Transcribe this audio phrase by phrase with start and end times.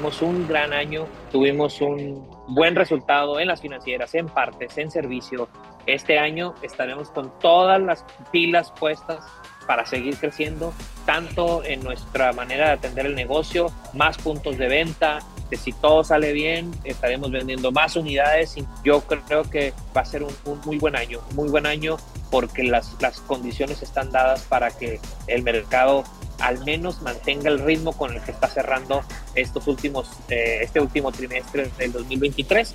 [0.00, 5.46] tuvimos un gran año, tuvimos un buen resultado en las financieras, en partes, en servicio.
[5.84, 9.22] Este año estaremos con todas las pilas puestas
[9.70, 10.74] para seguir creciendo,
[11.06, 16.02] tanto en nuestra manera de atender el negocio, más puntos de venta, que si todo
[16.02, 20.60] sale bien, estaremos vendiendo más unidades y yo creo que va a ser un, un
[20.64, 21.98] muy buen año, muy buen año
[22.32, 24.98] porque las, las condiciones están dadas para que
[25.28, 26.02] el mercado
[26.40, 29.04] al menos mantenga el ritmo con el que está cerrando
[29.36, 32.74] estos últimos, eh, este último trimestre del 2023.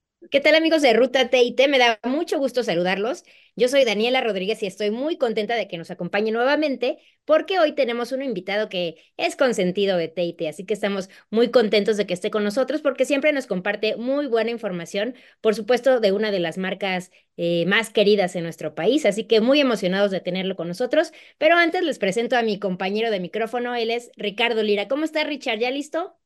[0.31, 1.67] ¿Qué tal amigos de Ruta TIT?
[1.67, 3.23] Me da mucho gusto saludarlos.
[3.57, 7.73] Yo soy Daniela Rodríguez y estoy muy contenta de que nos acompañe nuevamente porque hoy
[7.75, 12.13] tenemos un invitado que es consentido de TIT, así que estamos muy contentos de que
[12.13, 16.39] esté con nosotros porque siempre nos comparte muy buena información, por supuesto, de una de
[16.39, 20.69] las marcas eh, más queridas en nuestro país, así que muy emocionados de tenerlo con
[20.69, 21.11] nosotros.
[21.39, 24.87] Pero antes les presento a mi compañero de micrófono, él es Ricardo Lira.
[24.87, 25.59] ¿Cómo está Richard?
[25.59, 26.20] ¿Ya listo?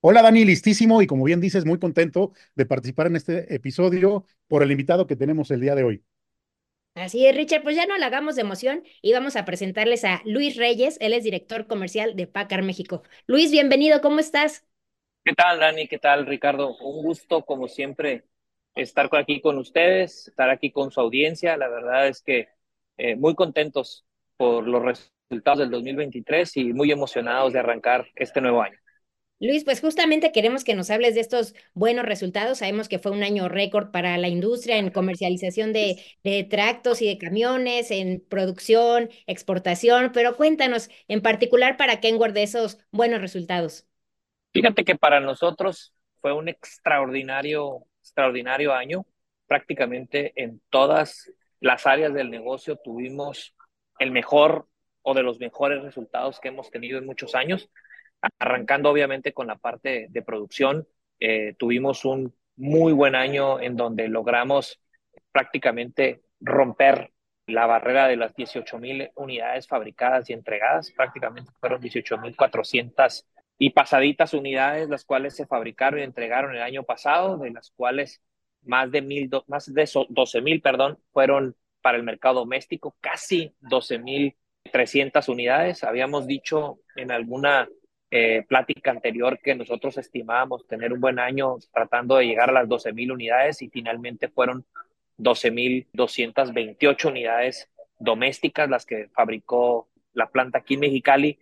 [0.00, 4.62] Hola Dani, listísimo y como bien dices, muy contento de participar en este episodio por
[4.62, 6.04] el invitado que tenemos el día de hoy.
[6.94, 10.22] Así es, Richard, pues ya no la hagamos de emoción y vamos a presentarles a
[10.24, 13.02] Luis Reyes, él es director comercial de Pacar México.
[13.26, 14.64] Luis, bienvenido, ¿cómo estás?
[15.24, 15.88] ¿Qué tal, Dani?
[15.88, 16.76] ¿Qué tal, Ricardo?
[16.76, 18.24] Un gusto, como siempre,
[18.76, 21.56] estar aquí con ustedes, estar aquí con su audiencia.
[21.56, 22.48] La verdad es que
[22.98, 28.62] eh, muy contentos por los resultados del 2023 y muy emocionados de arrancar este nuevo
[28.62, 28.78] año.
[29.40, 32.58] Luis, pues justamente queremos que nos hables de estos buenos resultados.
[32.58, 36.02] Sabemos que fue un año récord para la industria en comercialización de,
[36.50, 42.78] tractos y de camiones, en producción, exportación, pero cuéntanos en particular para Kenworth de esos
[42.90, 43.86] buenos resultados.
[44.52, 49.06] Fíjate que para nosotros fue un extraordinario, extraordinario año.
[49.46, 53.54] Prácticamente en todas las áreas del negocio tuvimos
[54.00, 54.66] el mejor
[55.02, 57.70] o de los mejores resultados que hemos tenido en muchos años
[58.38, 60.86] arrancando obviamente con la parte de producción,
[61.20, 64.80] eh, tuvimos un muy buen año en donde logramos
[65.32, 67.12] prácticamente romper
[67.46, 73.26] la barrera de las 18 mil unidades fabricadas y entregadas, prácticamente fueron 18 mil 400
[73.58, 78.22] y pasaditas unidades las cuales se fabricaron y entregaron el año pasado, de las cuales
[78.62, 83.98] más de mil, más de 12 mil, perdón, fueron para el mercado doméstico, casi 12
[83.98, 84.36] mil
[84.70, 85.84] 300 unidades.
[85.84, 87.68] Habíamos dicho en alguna
[88.10, 92.68] eh, plática anterior que nosotros estimábamos tener un buen año tratando de llegar a las
[92.68, 94.64] 12 mil unidades y finalmente fueron
[95.18, 101.38] 12 mil 228 unidades domésticas las que fabricó la planta aquí en Mexicali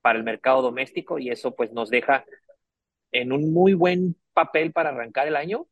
[0.00, 2.24] para el mercado doméstico y eso pues nos deja
[3.12, 5.66] en un muy buen papel para arrancar el año.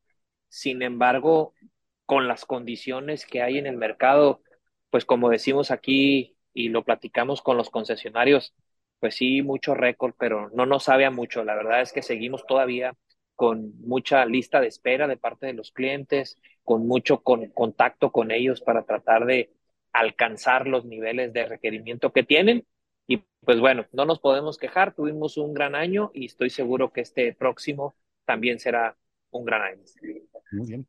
[0.48, 1.54] Sin embargo,
[2.04, 4.42] con las condiciones que hay en el mercado,
[4.90, 8.54] pues como decimos aquí y lo platicamos con los concesionarios,
[9.06, 11.44] pues sí, mucho récord, pero no nos sabe a mucho.
[11.44, 12.92] La verdad es que seguimos todavía
[13.36, 18.32] con mucha lista de espera de parte de los clientes, con mucho con, contacto con
[18.32, 19.52] ellos para tratar de
[19.92, 22.66] alcanzar los niveles de requerimiento que tienen.
[23.06, 27.02] Y pues bueno, no nos podemos quejar, tuvimos un gran año y estoy seguro que
[27.02, 27.94] este próximo
[28.24, 28.96] también será
[29.30, 29.84] un gran año.
[30.50, 30.86] Muy bien.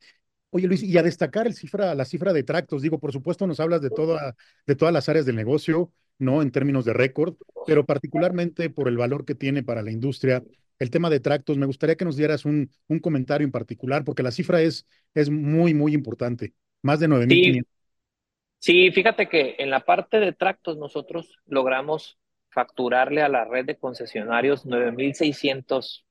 [0.50, 3.84] Oye Luis, y a destacar cifra, la cifra de tractos, digo, por supuesto nos hablas
[3.84, 4.36] de, toda,
[4.66, 6.42] de todas las áreas del negocio, ¿no?
[6.42, 7.36] En términos de récord,
[7.66, 10.44] pero particularmente por el valor que tiene para la industria.
[10.80, 14.24] El tema de tractos, me gustaría que nos dieras un, un comentario en particular, porque
[14.24, 16.54] la cifra es, es muy, muy importante.
[16.82, 17.64] Más de 9.500.
[17.64, 17.64] Sí.
[18.60, 22.20] sí, fíjate que en la parte de tractos nosotros logramos
[22.50, 26.04] facturarle a la red de concesionarios 9.630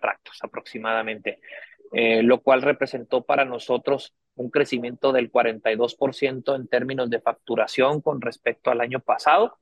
[0.00, 1.40] tractos aproximadamente,
[1.92, 8.20] eh, lo cual representó para nosotros un crecimiento del 42% en términos de facturación con
[8.20, 9.58] respecto al año pasado,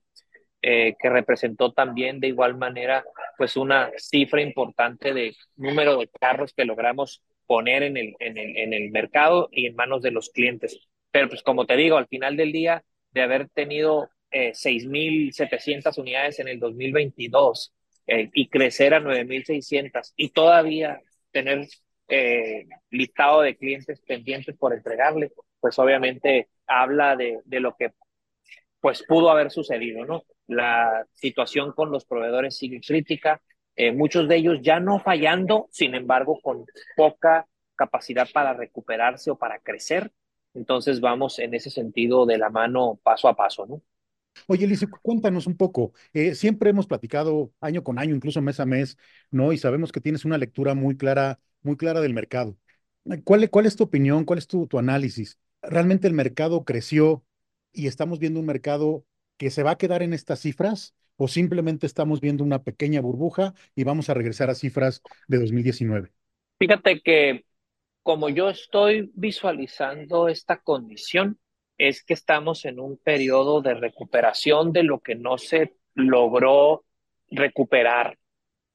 [0.62, 3.04] eh, que representó también de igual manera
[3.38, 8.56] pues una cifra importante de número de carros que logramos poner en el, en el,
[8.56, 10.78] en el mercado y en manos de los clientes.
[11.10, 16.38] Pero pues como te digo, al final del día, de haber tenido eh, 6.700 unidades
[16.40, 17.72] en el 2022
[18.06, 21.00] eh, y crecer a 9.600 y todavía
[21.30, 21.66] tener
[22.08, 27.92] eh, listado de clientes pendientes por entregarle, pues obviamente habla de, de lo que
[28.80, 30.24] pues pudo haber sucedido, ¿no?
[30.46, 33.40] la situación con los proveedores sigue crítica,
[33.74, 36.64] eh, muchos de ellos ya no fallando, sin embargo, con
[36.96, 40.12] poca capacidad para recuperarse o para crecer.
[40.54, 43.82] Entonces vamos en ese sentido de la mano paso a paso, ¿no?
[44.46, 45.92] Oye, Elise, cuéntanos un poco.
[46.12, 48.96] Eh, siempre hemos platicado año con año, incluso mes a mes,
[49.30, 49.52] ¿no?
[49.52, 52.56] Y sabemos que tienes una lectura muy clara, muy clara del mercado.
[53.24, 54.24] ¿Cuál, cuál es tu opinión?
[54.24, 55.38] ¿Cuál es tu, tu análisis?
[55.62, 57.24] ¿Realmente el mercado creció
[57.72, 59.04] y estamos viendo un mercado
[59.36, 63.54] que se va a quedar en estas cifras o simplemente estamos viendo una pequeña burbuja
[63.74, 66.12] y vamos a regresar a cifras de 2019?
[66.58, 67.44] Fíjate que
[68.02, 71.38] como yo estoy visualizando esta condición,
[71.78, 76.84] es que estamos en un periodo de recuperación de lo que no se logró
[77.30, 78.18] recuperar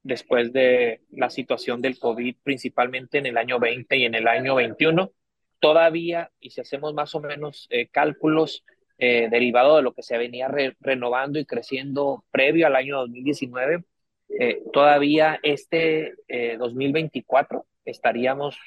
[0.03, 4.55] después de la situación del COVID, principalmente en el año 20 y en el año
[4.55, 5.11] 21.
[5.59, 8.65] Todavía, y si hacemos más o menos eh, cálculos
[8.97, 10.47] eh, derivados de lo que se venía
[10.79, 13.83] renovando y creciendo previo al año 2019,
[14.39, 16.13] eh, todavía este
[16.57, 18.57] 2024 estaríamos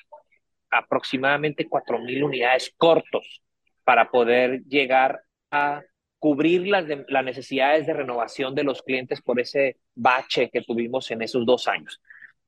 [0.71, 3.43] aproximadamente 4.000 unidades cortos
[3.85, 5.83] para poder llegar a
[6.25, 11.21] cubrir las, las necesidades de renovación de los clientes por ese bache que tuvimos en
[11.21, 12.01] esos dos años.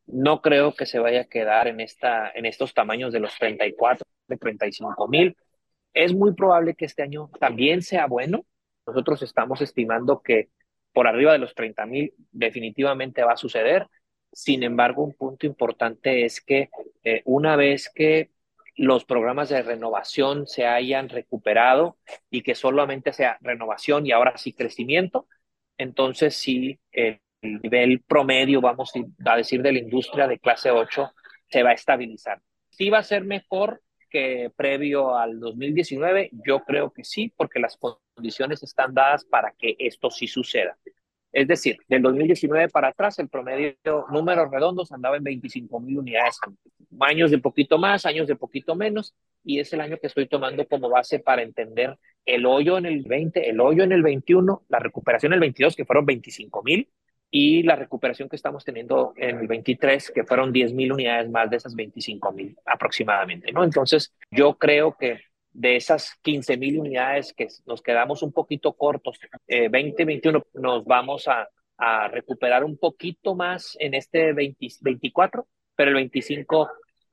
[0.06, 4.02] No creo que se vaya a quedar en, esta, en estos tamaños de los 34,
[4.28, 5.36] de 35 mil.
[5.92, 8.46] Es muy probable que este año también sea bueno.
[8.86, 10.48] Nosotros estamos estimando que
[10.94, 13.88] por arriba de los 30 mil definitivamente va a suceder.
[14.32, 16.70] Sin embargo, un punto importante es que
[17.04, 18.30] eh, una vez que
[18.76, 21.96] los programas de renovación se hayan recuperado
[22.30, 25.26] y que solamente sea renovación y ahora sí crecimiento,
[25.78, 28.92] entonces sí el nivel promedio, vamos
[29.24, 31.10] a decir, de la industria de clase 8
[31.48, 32.40] se va a estabilizar.
[32.70, 36.30] ¿Sí va a ser mejor que previo al 2019?
[36.46, 40.76] Yo creo que sí, porque las condiciones están dadas para que esto sí suceda.
[41.32, 43.76] Es decir, del 2019 para atrás, el promedio,
[44.10, 46.38] números redondos, andaba en 25 mil unidades.
[47.00, 50.66] Años de poquito más, años de poquito menos, y es el año que estoy tomando
[50.66, 54.78] como base para entender el hoyo en el 20, el hoyo en el 21, la
[54.78, 56.88] recuperación en el 22, que fueron 25 mil,
[57.30, 61.50] y la recuperación que estamos teniendo en el 23, que fueron 10 mil unidades más
[61.50, 63.64] de esas 25 mil aproximadamente, ¿no?
[63.64, 65.20] Entonces, yo creo que
[65.52, 71.28] de esas 15 mil unidades que nos quedamos un poquito cortos, eh, 2021 nos vamos
[71.28, 71.48] a,
[71.78, 75.46] a, recuperar un poquito más en este 20, 24,
[75.76, 76.70] pero el 25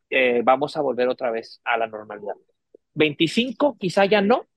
[0.09, 2.35] eh, vamos a volver otra vez a la normalidad.
[2.93, 4.47] 25 quizá ya no,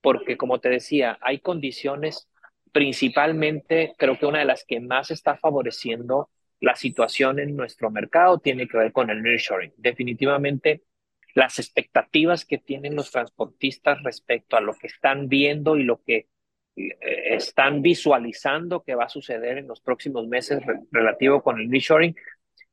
[0.00, 2.28] porque como te decía, hay condiciones,
[2.72, 8.38] principalmente creo que una de las que más está favoreciendo la situación en nuestro mercado
[8.38, 9.72] tiene que ver con el nearshoring.
[9.76, 10.82] Definitivamente
[11.34, 16.26] las expectativas que tienen los transportistas respecto a lo que están viendo y lo que
[16.76, 16.96] eh,
[17.34, 20.60] están visualizando que va a suceder en los próximos meses
[20.90, 22.16] relativo con el reshoring,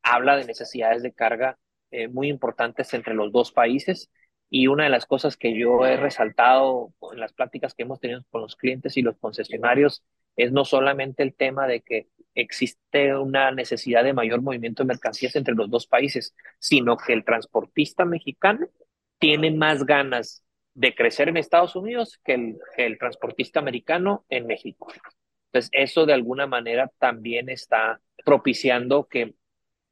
[0.06, 1.58] habla de necesidades de carga
[1.90, 4.10] eh, muy importantes entre los dos países.
[4.48, 8.24] Y una de las cosas que yo he resaltado en las pláticas que hemos tenido
[8.30, 10.04] con los clientes y los concesionarios
[10.36, 15.34] es no solamente el tema de que existe una necesidad de mayor movimiento de mercancías
[15.34, 18.68] entre los dos países, sino que el transportista mexicano
[19.18, 20.44] tiene más ganas
[20.74, 24.86] de crecer en Estados Unidos que el, el transportista americano en México.
[25.46, 29.34] Entonces, eso de alguna manera también está propiciando que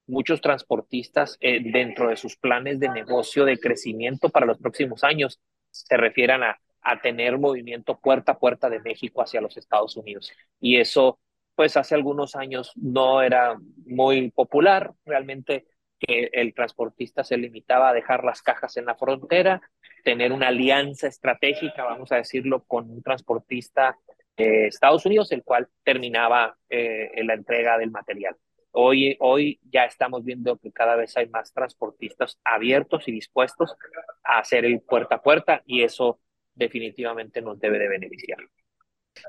[0.07, 5.41] muchos transportistas eh, dentro de sus planes de negocio de crecimiento para los próximos años
[5.71, 10.31] se refieran a, a tener movimiento puerta a puerta de México hacia los Estados Unidos.
[10.61, 11.19] Y eso
[11.55, 13.57] pues hace algunos años no era
[13.87, 15.67] muy popular, realmente
[15.99, 19.63] que el transportista se limitaba a dejar las cajas en la frontera,
[20.05, 23.97] tener una alianza estratégica, vamos a decirlo, con un transportista
[24.37, 28.37] de Estados Unidos, el cual terminaba eh, la entrega del material.
[28.77, 33.77] Hoy, hoy ya estamos viendo que cada vez hay más transportistas abiertos y dispuestos
[34.25, 36.19] a hacer el puerta a puerta y eso
[36.55, 38.39] definitivamente nos debe de beneficiar.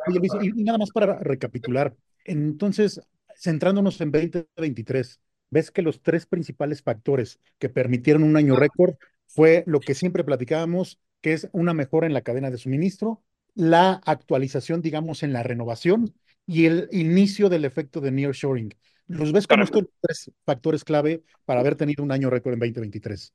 [0.09, 2.99] Y nada más para recapitular, entonces,
[3.35, 5.19] centrándonos en 2023,
[5.51, 8.95] ves que los tres principales factores que permitieron un año récord
[9.27, 13.23] fue lo que siempre platicábamos, que es una mejora en la cadena de suministro,
[13.53, 16.15] la actualización, digamos, en la renovación
[16.47, 18.73] y el inicio del efecto de nearshoring.
[19.07, 23.33] ¿Los ves como estos tres factores clave para haber tenido un año récord en 2023?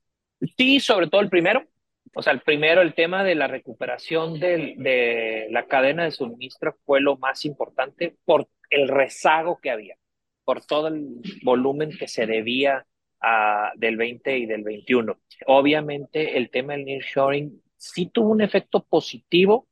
[0.57, 1.65] Sí, sobre todo el primero.
[2.13, 6.75] O sea, el primero, el tema de la recuperación de, de la cadena de suministro
[6.85, 9.95] fue lo más importante por el rezago que había,
[10.43, 12.85] por todo el volumen que se debía
[13.21, 15.19] a, del 20 y del 21.
[15.47, 19.67] Obviamente el tema del nearshoring sí tuvo un efecto positivo,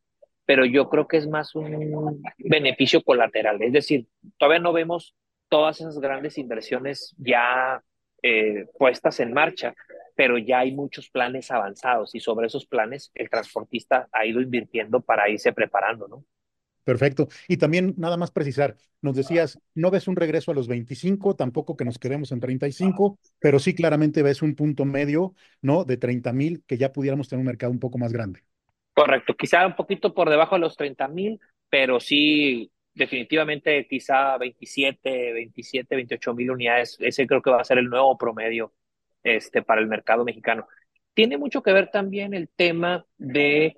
[0.45, 3.61] pero yo creo que es más un beneficio colateral.
[3.61, 5.15] Es decir, todavía no vemos
[5.49, 7.83] todas esas grandes inversiones ya
[8.21, 9.73] eh, puestas en marcha,
[10.15, 15.01] pero ya hay muchos planes avanzados y sobre esos planes el transportista ha ido invirtiendo
[15.01, 16.25] para irse preparando, ¿no?
[16.83, 17.27] Perfecto.
[17.47, 21.77] Y también nada más precisar, nos decías, no ves un regreso a los 25, tampoco
[21.77, 25.83] que nos quedemos en 35, pero sí claramente ves un punto medio, ¿no?
[25.83, 28.41] De 30 mil, que ya pudiéramos tener un mercado un poco más grande.
[28.93, 31.39] Correcto, quizá un poquito por debajo de los 30 mil,
[31.69, 36.97] pero sí definitivamente quizá 27, 27, 28 mil unidades.
[36.99, 38.73] Ese creo que va a ser el nuevo promedio
[39.23, 40.67] este, para el mercado mexicano.
[41.13, 43.75] Tiene mucho que ver también el tema de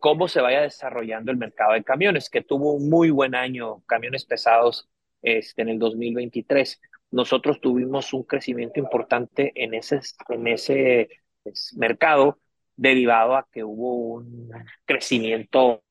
[0.00, 4.24] cómo se vaya desarrollando el mercado de camiones, que tuvo un muy buen año, camiones
[4.24, 4.88] pesados
[5.22, 6.80] este, en el 2023.
[7.10, 11.10] Nosotros tuvimos un crecimiento importante en ese, en ese
[11.42, 12.38] pues, mercado
[12.76, 14.50] derivado a que hubo un
[14.86, 15.84] crecimiento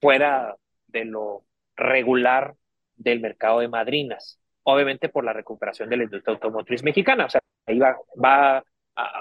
[0.00, 0.56] fuera
[0.86, 1.44] de lo
[1.76, 2.54] regular
[2.96, 7.40] del mercado de madrinas, obviamente por la recuperación de la industria automotriz mexicana, o sea,
[7.66, 8.64] ahí va, va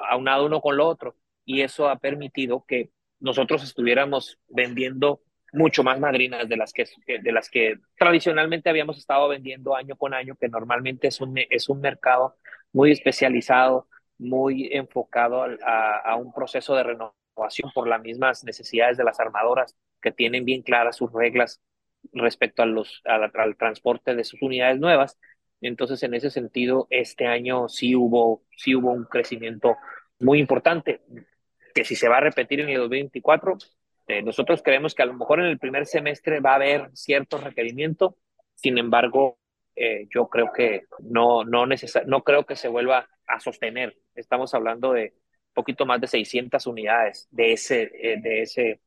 [0.09, 5.99] aunado uno con lo otro, y eso ha permitido que nosotros estuviéramos vendiendo mucho más
[5.99, 10.49] madrinas de las que, de las que tradicionalmente habíamos estado vendiendo año con año, que
[10.49, 12.35] normalmente es un, es un mercado
[12.71, 19.03] muy especializado, muy enfocado a, a un proceso de renovación por las mismas necesidades de
[19.03, 21.61] las armadoras que tienen bien claras sus reglas
[22.11, 25.17] respecto a los, al transporte de sus unidades nuevas.
[25.61, 29.77] Entonces, en ese sentido, este año sí hubo, sí hubo un crecimiento
[30.19, 31.01] muy importante,
[31.73, 33.57] que si se va a repetir en el 2024,
[34.07, 37.37] eh, nosotros creemos que a lo mejor en el primer semestre va a haber cierto
[37.37, 38.17] requerimiento,
[38.55, 39.37] sin embargo,
[39.75, 43.95] eh, yo creo que no, no, no creo que se vuelva a sostener.
[44.13, 45.13] Estamos hablando de
[45.53, 48.79] poquito más de 600 unidades de ese, eh, de ese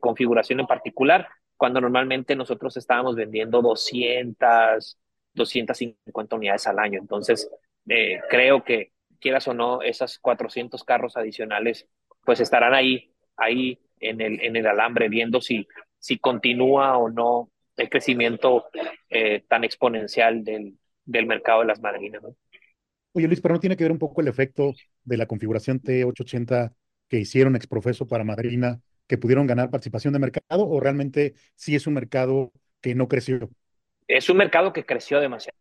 [0.00, 1.28] configuración en particular
[1.60, 4.98] cuando normalmente nosotros estábamos vendiendo 200,
[5.34, 6.98] 250 unidades al año.
[6.98, 7.50] Entonces,
[7.86, 11.86] eh, creo que, quieras o no, esas 400 carros adicionales,
[12.24, 17.50] pues estarán ahí, ahí en el, en el alambre, viendo si, si continúa o no
[17.76, 18.64] el crecimiento
[19.10, 22.22] eh, tan exponencial del, del mercado de las madrinas.
[23.12, 24.72] Oye, Luis, pero no tiene que ver un poco el efecto
[25.04, 26.72] de la configuración T880
[27.06, 31.88] que hicieron exprofeso para Madrina que pudieron ganar participación de mercado o realmente sí es
[31.88, 33.50] un mercado que no creció?
[34.06, 35.58] Es un mercado que creció demasiado.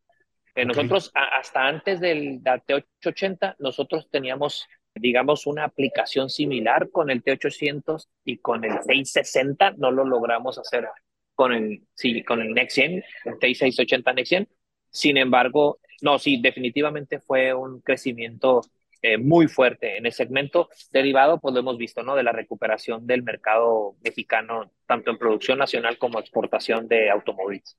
[0.53, 8.08] Eh, nosotros, hasta antes del, T880, nosotros teníamos, digamos, una aplicación similar con el T800
[8.24, 10.88] y con el T660 no lo logramos hacer
[11.34, 14.48] con el, sí, con el Next Gen, el T680 Next Gen.
[14.91, 18.62] Sin embargo, no, sí, definitivamente fue un crecimiento
[19.01, 22.15] eh, muy fuerte en el segmento derivado, pues lo hemos visto, ¿no?
[22.15, 27.77] De la recuperación del mercado mexicano, tanto en producción nacional como exportación de automóviles.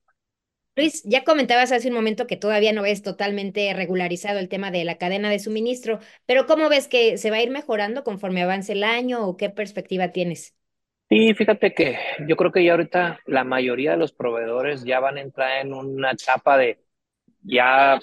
[0.75, 4.85] Luis, ya comentabas hace un momento que todavía no es totalmente regularizado el tema de
[4.85, 8.71] la cadena de suministro, pero ¿cómo ves que se va a ir mejorando conforme avance
[8.71, 10.55] el año o qué perspectiva tienes?
[11.09, 15.17] Sí, fíjate que yo creo que ya ahorita la mayoría de los proveedores ya van
[15.17, 16.79] a entrar en una etapa de
[17.41, 17.99] ya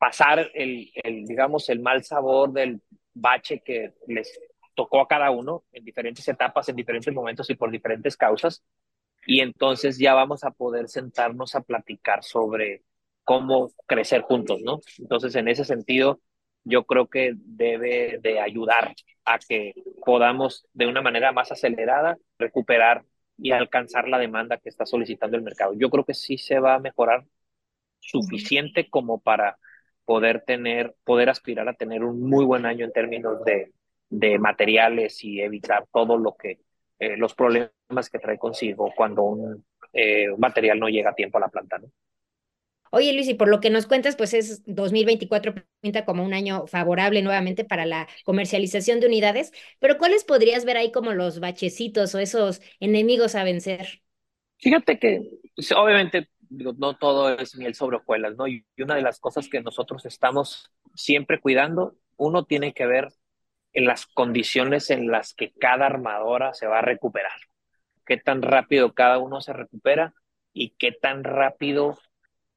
[0.00, 0.90] pasar el,
[1.26, 2.80] digamos, el mal sabor del
[3.12, 4.40] bache que les
[4.74, 8.64] tocó a cada uno en diferentes etapas, en diferentes momentos y por diferentes causas.
[9.26, 12.82] Y entonces ya vamos a poder sentarnos a platicar sobre
[13.24, 14.80] cómo crecer juntos, ¿no?
[14.98, 16.22] Entonces, en ese sentido,
[16.64, 18.94] yo creo que debe de ayudar
[19.26, 19.74] a que
[20.06, 23.04] podamos de una manera más acelerada recuperar
[23.36, 25.74] y alcanzar la demanda que está solicitando el mercado.
[25.74, 27.26] Yo creo que sí se va a mejorar
[27.98, 29.58] suficiente como para
[30.10, 33.70] poder tener, poder aspirar a tener un muy buen año en términos de,
[34.08, 36.58] de materiales y evitar todo lo que,
[36.98, 41.42] eh, los problemas que trae consigo cuando un eh, material no llega a tiempo a
[41.42, 41.86] la planta, ¿no?
[42.90, 46.66] Oye, Luis, y por lo que nos cuentas, pues es 2024 pinta como un año
[46.66, 52.16] favorable nuevamente para la comercialización de unidades, pero ¿cuáles podrías ver ahí como los bachecitos
[52.16, 54.02] o esos enemigos a vencer?
[54.58, 55.22] Fíjate que
[55.54, 55.70] pues,
[56.50, 58.46] no todo es miel sobre hojuelas, ¿no?
[58.48, 63.08] Y una de las cosas que nosotros estamos siempre cuidando, uno tiene que ver
[63.72, 67.38] en las condiciones en las que cada armadora se va a recuperar.
[68.04, 70.14] Qué tan rápido cada uno se recupera
[70.52, 71.98] y qué tan rápido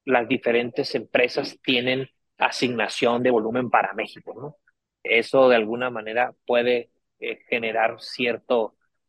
[0.06, 4.58] las diferentes empresas tienen asignación de volumen para México, ¿no?
[5.04, 8.56] Eso de alguna manera puede eh, generar cierta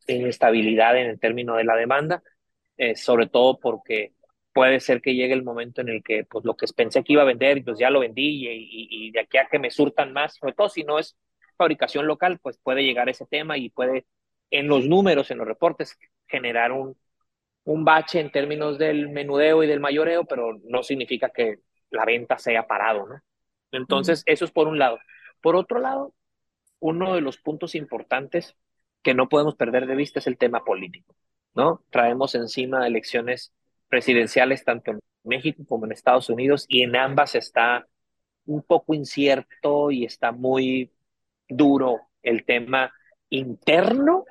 [0.07, 2.21] inestabilidad en el término de la demanda,
[2.77, 4.13] eh, sobre todo porque
[4.55, 7.23] puede ser que llegue el momento en el que pues lo que pensé que iba
[7.23, 10.35] a vender, pues ya lo vendí y, y, de aquí a que me surtan más,
[10.35, 11.17] sobre todo si no es
[11.57, 14.05] fabricación local, pues puede llegar ese tema y puede
[14.51, 16.95] en los números, en los reportes, generar un,
[17.65, 21.59] un bache en términos del menudeo y del mayoreo, pero no significa que
[21.89, 23.21] la venta se haya parado, ¿no?
[23.73, 24.99] Entonces, eso es por un lado.
[25.41, 26.13] Por otro lado,
[26.79, 28.55] uno de los puntos importantes
[29.03, 31.13] que no podemos perder de vista es el tema político,
[31.55, 31.83] ¿no?
[31.89, 33.53] Traemos encima elecciones
[33.95, 37.87] presidenciales tanto en México como en Estados Unidos y en ambas está
[38.45, 40.91] un poco incierto y está muy
[41.47, 42.93] duro el tema
[43.29, 44.25] interno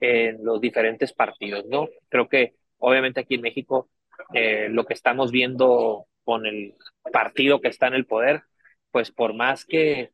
[0.00, 1.88] en los diferentes partidos, ¿no?
[2.08, 3.90] Creo que obviamente aquí en México
[4.32, 6.74] eh, lo que estamos viendo con el
[7.12, 8.44] partido que está en el poder,
[8.90, 10.12] pues por más que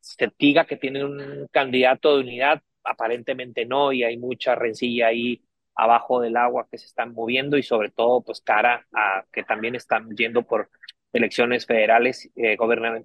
[0.00, 5.40] se diga que tiene un candidato de unidad, aparentemente no, y hay mucha rencilla ahí
[5.74, 9.74] abajo del agua que se están moviendo y sobre todo pues cara a que también
[9.74, 10.70] están yendo por
[11.12, 12.56] elecciones federales eh,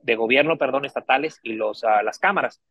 [0.01, 2.61] de gobierno, perdón, estatales y los, uh, las cámaras.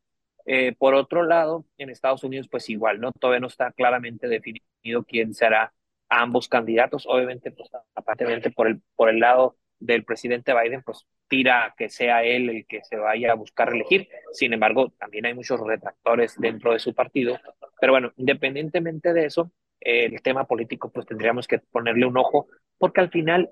[0.44, 3.12] Eh, por otro lado, en Estados Unidos, pues igual, ¿no?
[3.12, 5.72] Todavía no está claramente definido quién será
[6.08, 7.06] ambos candidatos.
[7.06, 12.24] Obviamente, pues aparentemente por el, por el lado del presidente Biden, pues tira que sea
[12.24, 14.08] él el que se vaya a buscar elegir.
[14.32, 17.38] Sin embargo, también hay muchos retractores dentro de su partido.
[17.80, 23.00] Pero bueno, independientemente de eso, el tema político, pues tendríamos que ponerle un ojo, porque
[23.00, 23.50] al final,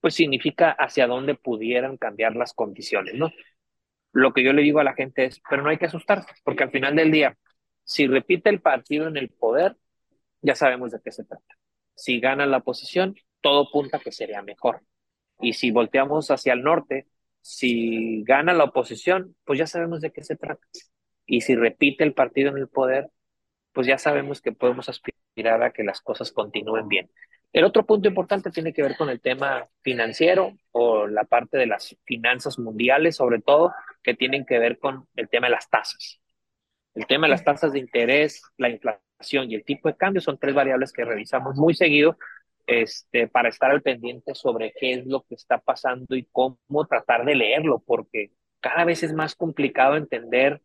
[0.00, 3.30] pues significa hacia dónde pudieran cambiar las condiciones, ¿no?
[4.12, 6.64] lo que yo le digo a la gente es, pero no hay que asustarse, porque
[6.64, 7.36] al final del día,
[7.84, 9.76] si repite el partido en el poder,
[10.42, 11.56] ya sabemos de qué se trata.
[11.94, 14.82] Si gana la oposición, todo punta que sería mejor.
[15.40, 17.08] Y si volteamos hacia el norte,
[17.40, 20.66] si gana la oposición, pues ya sabemos de qué se trata.
[21.26, 23.10] Y si repite el partido en el poder,
[23.72, 27.10] pues ya sabemos que podemos aspirar a que las cosas continúen bien.
[27.52, 31.66] El otro punto importante tiene que ver con el tema financiero o la parte de
[31.66, 36.20] las finanzas mundiales, sobre todo, que tienen que ver con el tema de las tasas.
[36.94, 40.38] El tema de las tasas de interés, la inflación y el tipo de cambio son
[40.38, 42.18] tres variables que revisamos muy seguido
[42.66, 47.24] este, para estar al pendiente sobre qué es lo que está pasando y cómo tratar
[47.24, 50.60] de leerlo, porque cada vez es más complicado entender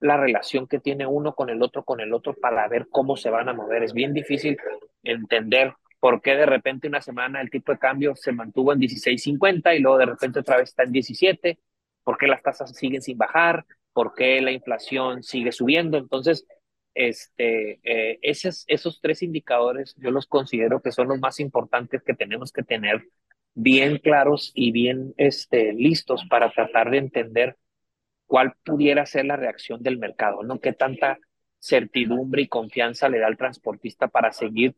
[0.00, 3.30] la relación que tiene uno con el otro, con el otro, para ver cómo se
[3.30, 3.82] van a mover.
[3.82, 4.56] Es bien difícil
[5.02, 9.76] entender por qué de repente una semana el tipo de cambio se mantuvo en 16.50
[9.76, 11.58] y luego de repente otra vez está en 17
[12.04, 15.98] por qué las tasas siguen sin bajar, por qué la inflación sigue subiendo.
[15.98, 16.46] Entonces,
[16.94, 22.14] este, eh, esos, esos tres indicadores yo los considero que son los más importantes que
[22.14, 23.08] tenemos que tener
[23.54, 27.56] bien claros y bien este, listos para tratar de entender
[28.26, 30.60] cuál pudiera ser la reacción del mercado, ¿no?
[30.60, 31.18] Qué tanta
[31.58, 34.76] certidumbre y confianza le da al transportista para seguir,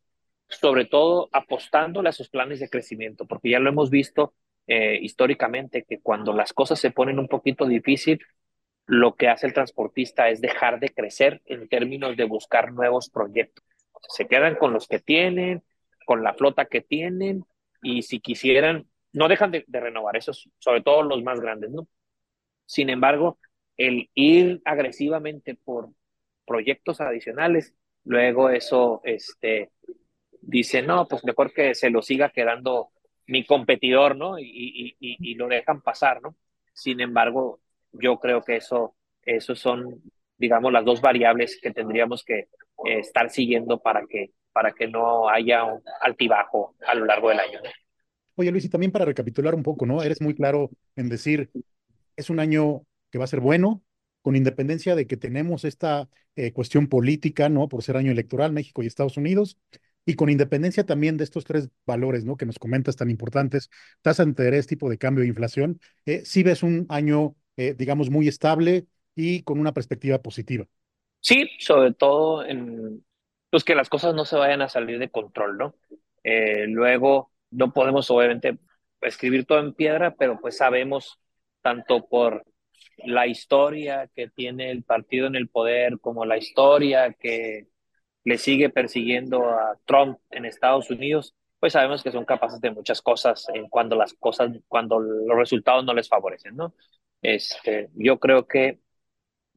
[0.49, 4.35] sobre todo apostándole a sus planes de crecimiento, porque ya lo hemos visto
[4.67, 8.21] eh, históricamente que cuando las cosas se ponen un poquito difícil,
[8.87, 13.65] lo que hace el transportista es dejar de crecer en términos de buscar nuevos proyectos.
[14.09, 15.63] Se quedan con los que tienen,
[16.07, 17.45] con la flota que tienen,
[17.83, 21.87] y si quisieran, no dejan de, renovar, esos, sobre todo los más grandes, ¿no?
[22.69, 23.39] Sin embargo,
[23.79, 25.89] el ir agresivamente por
[26.47, 29.71] proyectos adicionales, luego eso, este,
[30.43, 32.91] dice, no, pues mejor que se lo siga quedando
[33.27, 34.39] mi competidor, ¿no?
[34.39, 36.37] Y, y, y, lo dejan pasar, ¿no?
[36.75, 37.61] Sin embargo,
[37.93, 40.03] yo creo que eso, eso son,
[40.37, 45.31] digamos, las dos variables que tendríamos que eh, estar siguiendo para que, para que no
[45.31, 47.61] haya un altibajo a lo largo del año.
[48.35, 50.03] Oye, Luis, y también para recapitular un poco, ¿no?
[50.03, 51.51] Eres muy claro en decir,
[52.19, 53.83] es un año que va a ser bueno,
[54.23, 57.69] con independencia de que tenemos esta eh, cuestión política, ¿no?
[57.69, 59.59] Por ser año electoral, México y Estados Unidos,
[60.05, 62.37] y con independencia también de estos tres valores, ¿no?
[62.37, 63.71] Que nos comentas tan importantes,
[64.03, 68.11] tasa de interés, tipo de cambio e inflación, eh, sí ves un año, eh, digamos,
[68.11, 70.67] muy estable y con una perspectiva positiva.
[71.21, 73.05] Sí, sobre todo en
[73.51, 75.75] pues que las cosas no se vayan a salir de control, ¿no?
[76.23, 78.59] Eh, luego, no podemos obviamente
[79.01, 81.19] escribir todo en piedra, pero pues sabemos
[81.63, 82.45] tanto por
[82.99, 87.69] la historia que tiene el partido en el poder como la historia que
[88.25, 93.03] le sigue persiguiendo a Trump en Estados Unidos, pues sabemos que son capaces de muchas
[93.03, 96.75] cosas cuando las cosas, cuando los resultados no les favorecen, ¿no?
[97.23, 98.81] Este, yo creo que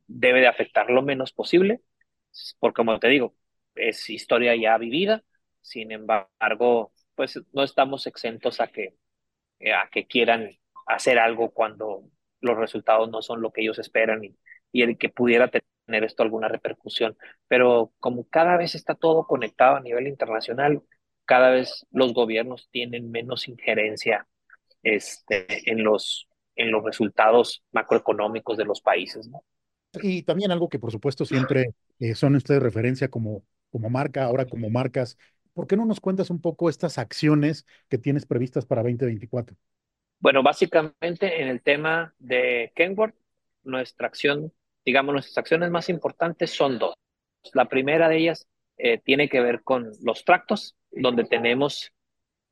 [0.08, 1.82] debe de afectar lo menos posible,
[2.60, 3.36] porque como te digo,
[3.76, 5.24] es historia ya vivida,
[5.62, 8.96] sin embargo, pues no estamos exentos a que,
[9.74, 10.52] a que quieran
[10.88, 12.04] hacer algo cuando
[12.40, 14.36] los resultados no son lo que ellos esperan y,
[14.74, 17.18] el que pudiera tener esto alguna repercusión.
[17.48, 20.82] Pero como cada vez está todo conectado a nivel internacional,
[21.26, 24.28] cada vez los gobiernos tienen menos injerencia
[24.82, 29.30] este, en, los, en los resultados macroeconómicos de los países.
[30.02, 34.46] Y también algo que por supuesto siempre eh, son ustedes referencia como, como marca, ahora
[34.46, 35.18] como marcas
[35.54, 39.56] ¿por qué no nos cuentas un poco estas acciones que tienes previstas para 2024?
[40.22, 43.16] Bueno, básicamente en el tema de Kenworth,
[43.64, 44.54] nuestra acción,
[44.86, 46.94] digamos, nuestras acciones más importantes son dos.
[47.54, 51.92] La primera de ellas eh, tiene que ver con los tractos, donde tenemos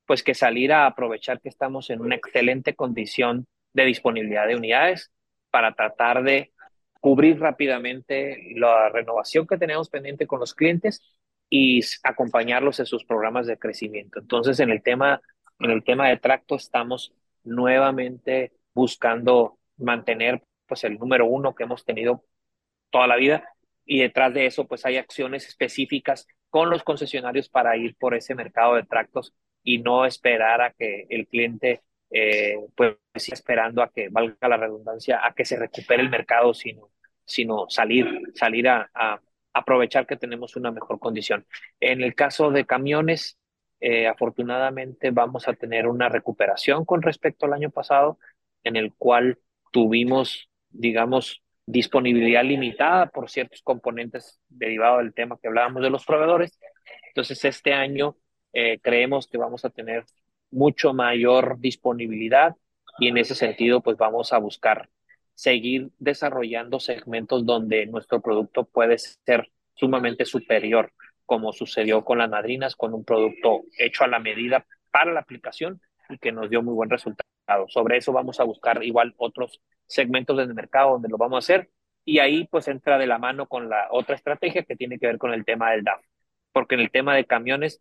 [0.04, 5.12] pues que salir a aprovechar que estamos en una excelente condición de disponibilidad de unidades
[5.50, 6.52] para tratar de
[6.98, 11.00] cubrir rápidamente la renovación que tenemos pendiente con los clientes
[11.48, 14.18] y acompañarlos en sus programas de crecimiento.
[14.18, 15.20] Entonces, en el tema,
[15.60, 21.84] en el tema de tracto estamos nuevamente buscando mantener pues el número uno que hemos
[21.84, 22.24] tenido
[22.90, 23.44] toda la vida.
[23.84, 28.34] Y detrás de eso pues hay acciones específicas con los concesionarios para ir por ese
[28.34, 33.90] mercado de tractos y no esperar a que el cliente eh, pues siga esperando a
[33.90, 36.90] que valga la redundancia a que se recupere el mercado sino
[37.24, 38.90] sino salir salir a
[39.52, 41.46] aprovechar que tenemos una mejor condición.
[41.80, 43.38] En el caso de camiones
[43.80, 48.18] eh, afortunadamente vamos a tener una recuperación con respecto al año pasado,
[48.62, 49.38] en el cual
[49.72, 56.58] tuvimos, digamos, disponibilidad limitada por ciertos componentes derivados del tema que hablábamos de los proveedores.
[57.08, 58.16] Entonces, este año
[58.52, 60.04] eh, creemos que vamos a tener
[60.50, 62.56] mucho mayor disponibilidad
[62.98, 64.90] y en ese sentido, pues vamos a buscar
[65.34, 70.92] seguir desarrollando segmentos donde nuestro producto puede ser sumamente superior
[71.30, 75.80] como sucedió con las madrinas, con un producto hecho a la medida para la aplicación
[76.08, 77.68] y que nos dio muy buen resultado.
[77.68, 81.70] Sobre eso vamos a buscar igual otros segmentos del mercado donde lo vamos a hacer
[82.04, 85.18] y ahí pues entra de la mano con la otra estrategia que tiene que ver
[85.18, 86.04] con el tema del DAF,
[86.50, 87.80] porque en el tema de camiones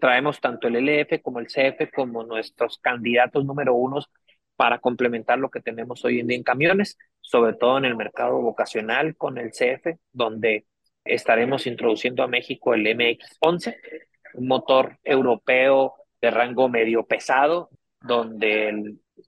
[0.00, 4.08] traemos tanto el LF como el CF como nuestros candidatos número unos
[4.54, 8.40] para complementar lo que tenemos hoy en día en camiones, sobre todo en el mercado
[8.40, 10.66] vocacional con el CF, donde
[11.08, 13.76] estaremos introduciendo a México el MX-11,
[14.34, 18.68] un motor europeo de rango medio pesado, donde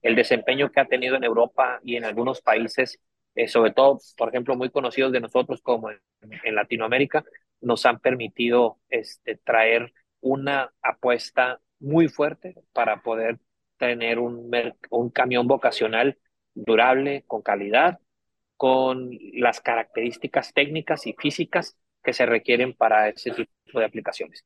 [0.03, 3.01] el, desempeño que ha tenido en Europa y en algunos países,
[3.35, 7.25] eh, sobre todo, por ejemplo, muy conocidos de nosotros como en, Latinoamérica,
[7.61, 13.39] nos han permitido este, traer una apuesta muy fuerte para poder
[13.79, 16.19] tener un camión vocacional
[16.55, 17.99] durable, con calidad,
[18.61, 24.45] con las características técnicas y físicas que se requieren para ese tipo de aplicaciones.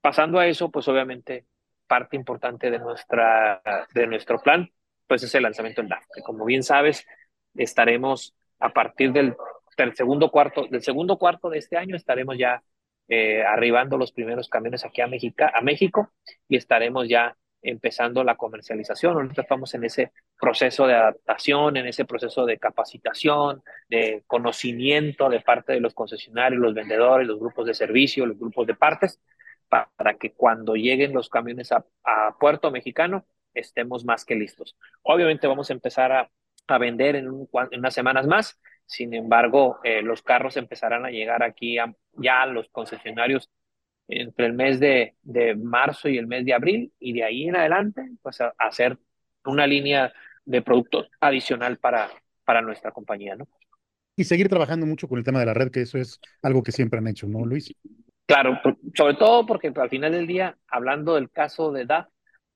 [0.00, 1.44] Pasando a eso, pues obviamente
[1.86, 3.60] parte importante de, nuestra,
[3.92, 4.70] de nuestro plan,
[5.06, 7.06] pues es el lanzamiento del DAF, que como bien sabes,
[7.54, 9.36] estaremos a partir del,
[9.76, 12.62] del, segundo cuarto, del segundo cuarto de este año, estaremos ya
[13.08, 16.10] eh, arribando los primeros camiones aquí a, México, a México
[16.48, 19.14] y estaremos ya empezando la comercialización.
[19.14, 25.40] Ahorita estamos en ese proceso de adaptación, en ese proceso de capacitación, de conocimiento de
[25.40, 29.20] parte de los concesionarios, los vendedores, los grupos de servicio, los grupos de partes,
[29.68, 31.84] para, que cuando lleguen los camiones a,
[32.38, 34.76] Puerto Mexicano estemos más que listos.
[35.02, 36.30] Obviamente vamos a empezar a,
[36.66, 41.10] a vender en, un, en, unas semanas más, sin embargo, eh, los carros empezarán a
[41.10, 41.76] llegar aquí
[42.14, 43.48] ya a los concesionarios
[44.10, 47.56] entre el mes de, de, marzo y el mes de abril y de ahí en
[47.56, 48.98] adelante pues a, hacer
[49.44, 50.12] una línea
[50.44, 52.10] de productos adicional para,
[52.44, 53.48] para nuestra compañía, ¿no?
[54.16, 56.72] Y seguir trabajando mucho con el tema de la red, que eso es algo que
[56.72, 57.74] siempre han hecho, ¿no, Luis?
[58.26, 58.60] Claro,
[58.94, 62.08] sobre todo porque al final del día, hablando del caso de DAF,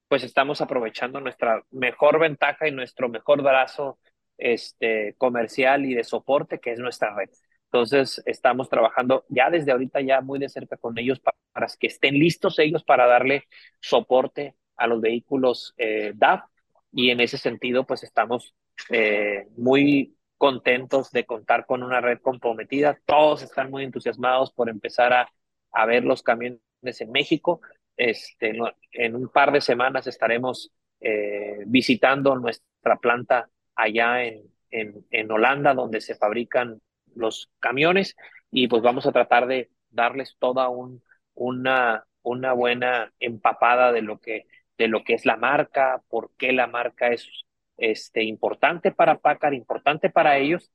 [0.09, 3.99] pues estamos aprovechando nuestra mejor ventaja y nuestro mejor brazo
[4.39, 7.31] este, comercial y de soporte, que es nuestra red.
[7.75, 12.15] Entonces, estamos trabajando ya desde ahorita ya muy de cerca con ellos para, que estén
[12.15, 13.49] listos ellos para darle
[13.81, 16.45] soporte a los vehículos eh, DAF
[16.93, 18.55] y en ese sentido, pues estamos
[18.91, 22.97] eh, muy contentos de contar con una red comprometida.
[23.07, 25.33] Todos están muy entusiasmados por empezar a,
[25.73, 26.61] a ver los camiones
[27.01, 27.61] en México.
[27.97, 28.57] Este,
[28.93, 35.75] en un par de semanas estaremos eh, visitando nuestra planta allá en, en, en Holanda,
[35.75, 36.81] donde se fabrican
[37.17, 38.17] los camiones
[38.51, 41.03] y pues vamos a tratar de darles toda un,
[41.35, 44.47] una, una buena empapada de lo que
[44.79, 47.29] de lo que es la marca, por qué la marca es
[47.77, 50.73] este, importante para Packard, importante para ellos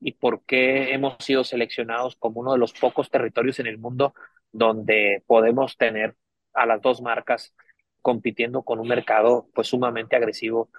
[0.00, 4.14] y por qué hemos sido seleccionados como uno de los pocos territorios en el mundo
[4.52, 6.16] donde podemos tener
[6.54, 7.54] a las dos marcas
[8.02, 10.70] compitiendo con un mercado pues sumamente agresivo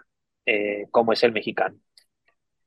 [0.46, 1.78] eh, como es el mexicano.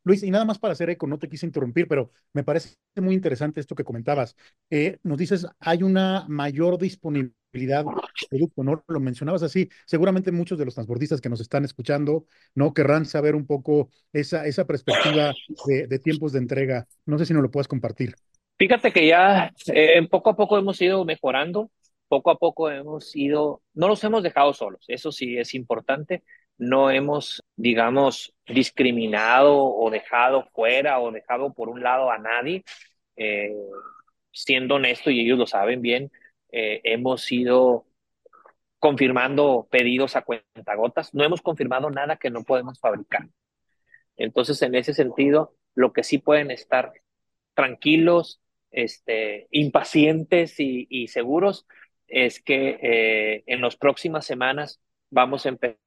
[0.07, 3.13] Luis, y nada más para hacer eco, no te quise interrumpir, pero me parece muy
[3.13, 4.37] interesante esto que comentabas.
[4.71, 8.85] Eh, nos dices, hay una mayor disponibilidad de producto, ¿no?
[8.87, 9.69] Lo mencionabas así.
[9.85, 12.73] Seguramente muchos de los transportistas que nos están escuchando, ¿no?
[12.73, 15.35] Querrán saber un poco esa, esa perspectiva
[15.67, 16.87] de, tiempos de entrega.
[17.05, 18.15] No sé si nos lo puedes compartir.
[18.59, 21.73] Fíjate que ya eh, poco a poco hemos ido mejorando
[22.09, 26.23] poco a poco hemos ido, no los hemos dejado solos, eso sí es importante,
[26.59, 32.65] no hemos, digamos, discriminado o dejado fuera o dejado por un lado a nadie.
[33.17, 33.55] Eh,
[34.33, 36.13] siendo honesto, y ellos lo saben bien,
[36.53, 37.87] eh, hemos ido
[38.79, 43.29] confirmando pedidos a cuentagotas, no hemos confirmado nada que no podemos fabricar.
[44.17, 46.93] Entonces, en ese sentido, lo que sí pueden estar
[47.55, 48.41] tranquilos,
[48.71, 51.67] este, impacientes y, seguros
[52.07, 55.79] es que eh, en las próximas semanas vamos a empezar,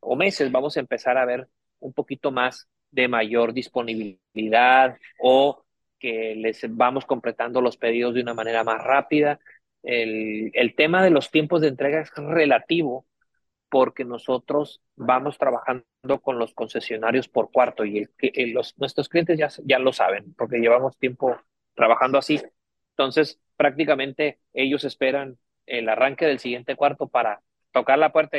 [0.00, 1.48] o meses, vamos a empezar a ver
[1.80, 5.64] un poquito más de mayor disponibilidad o
[5.98, 9.38] que les vamos completando los pedidos de una manera más rápida.
[9.82, 13.06] El, el tema de los tiempos de entrega es relativo
[13.70, 15.84] porque nosotros vamos trabajando
[16.22, 20.58] con los concesionarios por cuarto y el, los, nuestros clientes ya, ya lo saben porque
[20.58, 21.36] llevamos tiempo
[21.74, 22.40] trabajando así.
[22.96, 28.38] Entonces, prácticamente ellos esperan el arranque del siguiente cuarto para tocar la puerta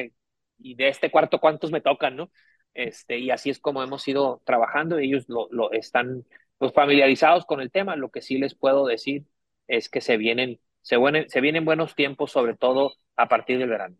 [0.75, 2.31] de este cuarto cuántos me tocan, ¿no?
[2.73, 4.97] Este, y así es como hemos ido trabajando.
[4.97, 6.25] Ellos lo, lo están
[6.57, 7.95] pues, familiarizados con el tema.
[7.95, 9.25] Lo que sí les puedo decir
[9.67, 10.97] es que se vienen, se,
[11.27, 13.97] se vienen buenos tiempos, sobre todo a partir del verano.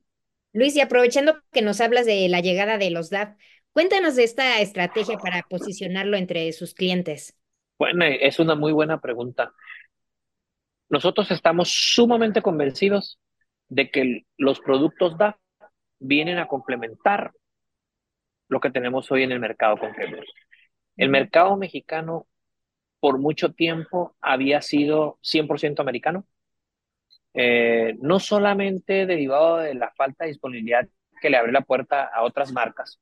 [0.54, 3.38] Luis, y aprovechando que nos hablas de la llegada de los DAF,
[3.72, 7.38] cuéntanos de esta estrategia para posicionarlo entre sus clientes.
[7.78, 9.54] Bueno, es una muy buena pregunta.
[10.90, 13.18] Nosotros estamos sumamente convencidos
[13.70, 15.36] de que los productos DAF
[16.02, 17.32] vienen a complementar
[18.50, 19.94] lo que tenemos hoy en el mercado con
[20.98, 22.28] El mercado mexicano
[23.00, 26.26] por mucho tiempo había sido 100% americano,
[27.34, 30.88] eh, no solamente derivado de la falta de disponibilidad
[31.22, 33.00] que le abrió la puerta a otras marcas,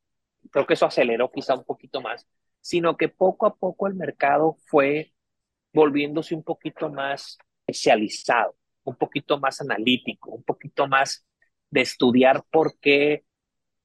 [0.52, 2.28] creo que eso aceleró quizá un poquito más,
[2.62, 5.14] sino que poco a poco el mercado fue
[5.74, 11.26] volviéndose un poquito más especializado, un poquito más analítico, un poquito más
[11.70, 13.24] de estudiar por qué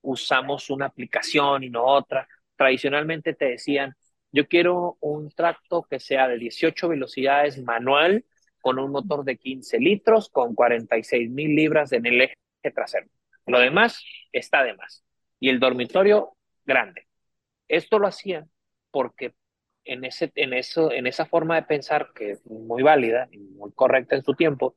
[0.03, 2.29] usamos una aplicación y no otra.
[2.57, 3.95] Tradicionalmente te decían,
[4.33, 8.25] yo quiero un tracto que sea de 18 velocidades manual
[8.61, 12.37] con un motor de 15 litros con 46 mil libras en el eje
[12.75, 13.09] trasero.
[13.47, 15.05] Lo demás está de más.
[15.39, 17.07] Y el dormitorio grande.
[17.69, 18.51] Esto lo hacían
[18.91, 19.35] porque
[19.85, 23.73] en, ese, en, eso, en esa forma de pensar, que es muy válida y muy
[23.73, 24.75] correcta en su tiempo,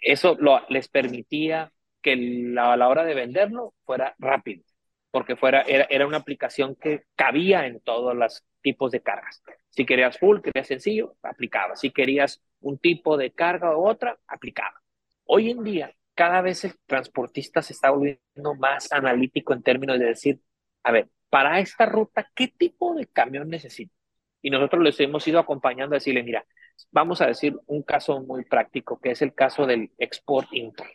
[0.00, 4.64] eso lo, les permitía que la, a la hora de venderlo fuera rápido,
[5.10, 9.42] porque fuera, era, era una aplicación que cabía en todos los tipos de cargas.
[9.70, 11.76] Si querías full, querías sencillo, aplicaba.
[11.76, 14.82] Si querías un tipo de carga u otra, aplicaba.
[15.24, 20.06] Hoy en día, cada vez el transportista se está volviendo más analítico en términos de
[20.06, 20.40] decir,
[20.82, 23.92] a ver, para esta ruta, ¿qué tipo de camión necesito?
[24.40, 26.46] Y nosotros les hemos ido acompañando a decirle, mira,
[26.90, 30.90] vamos a decir un caso muy práctico, que es el caso del export import.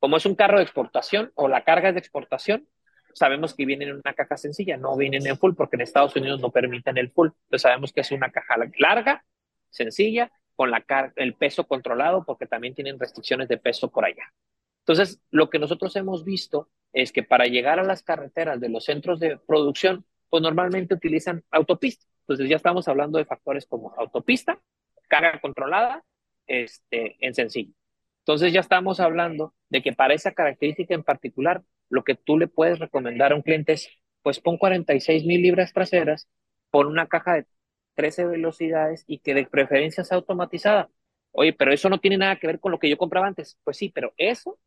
[0.00, 2.66] Como es un carro de exportación o la carga es de exportación,
[3.12, 6.40] sabemos que viene en una caja sencilla, no vienen en full porque en Estados Unidos
[6.40, 7.28] no permiten el full.
[7.28, 9.24] Entonces sabemos que es una caja larga,
[9.68, 10.84] sencilla, con la
[11.16, 14.32] el peso controlado porque también tienen restricciones de peso por allá.
[14.80, 18.84] Entonces, lo que nosotros hemos visto es que para llegar a las carreteras de los
[18.84, 22.06] centros de producción, pues normalmente utilizan autopista.
[22.22, 24.60] Entonces ya estamos hablando de factores como autopista,
[25.08, 26.04] carga controlada,
[26.46, 27.72] este, en sencillo.
[28.20, 32.48] Entonces ya estamos hablando de que para esa característica en particular, lo que tú le
[32.48, 33.88] puedes recomendar a un cliente es,
[34.22, 36.28] pues pon 46 mil libras traseras,
[36.70, 37.46] pon una caja de
[37.94, 40.90] 13 velocidades y que de preferencia sea automatizada.
[41.32, 43.58] Oye, pero eso no tiene nada que ver con lo que yo compraba antes.
[43.64, 44.58] Pues sí, pero eso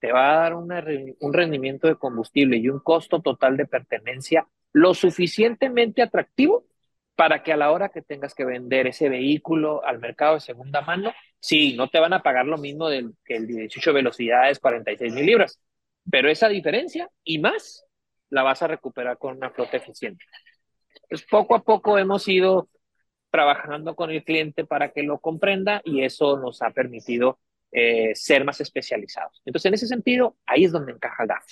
[0.00, 4.94] te va a dar un rendimiento de combustible y un costo total de pertenencia lo
[4.94, 6.64] suficientemente atractivo
[7.14, 10.80] para que a la hora que tengas que vender ese vehículo al mercado de segunda
[10.80, 15.12] mano, sí, no te van a pagar lo mismo del, que el 18 velocidades, 46
[15.12, 15.60] mil libras,
[16.10, 17.84] pero esa diferencia y más
[18.30, 20.24] la vas a recuperar con una flota eficiente.
[21.08, 22.68] Pues poco a poco hemos ido
[23.30, 27.38] trabajando con el cliente para que lo comprenda y eso nos ha permitido
[27.70, 29.40] eh, ser más especializados.
[29.44, 31.46] Entonces, en ese sentido, ahí es donde encaja DAF.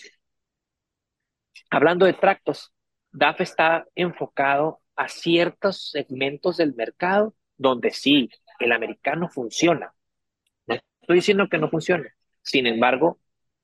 [1.70, 2.72] Hablando de tractos,
[3.12, 9.94] DAF está enfocado a ciertos segmentos del mercado donde sí, el americano funciona.
[10.66, 12.10] No estoy diciendo que no funcione.
[12.42, 13.18] Sin embargo,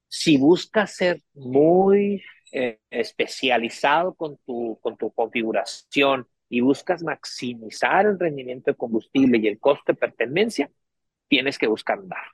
[0.08, 2.22] si buscas ser muy
[2.52, 9.48] eh, especializado con tu, con tu configuración y buscas maximizar el rendimiento de combustible y
[9.48, 10.70] el coste de pertenencia,
[11.28, 12.24] tienes que buscar andar.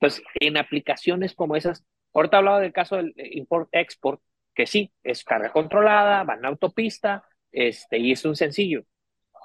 [0.00, 4.20] Entonces, en aplicaciones como esas, ahorita hablaba del caso del import-export,
[4.52, 8.84] que sí, es carga controlada, va en autopista, este, y es un sencillo.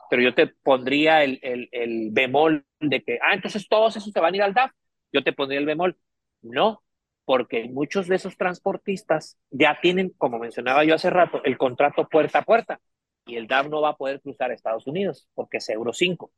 [0.10, 4.20] Pero yo te pondría el, el, el bemol de que, ah, entonces todos esos te
[4.20, 4.72] van a ir al DAF.
[5.12, 5.98] Yo te pondría el bemol.
[6.42, 6.84] No,
[7.26, 12.40] porque muchos de esos transportistas ya tienen, como mencionaba yo hace rato, el contrato puerta
[12.40, 12.80] a puerta
[13.26, 16.32] y el DAF no va a poder cruzar Estados Unidos porque es Euro 5,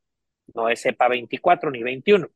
[0.54, 2.28] no es EPA 24 ni 21.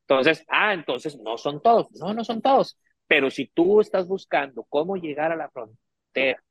[0.00, 4.64] Entonces, ah, entonces no son todos, no, no son todos, pero si tú estás buscando
[4.68, 6.42] cómo llegar a la frontera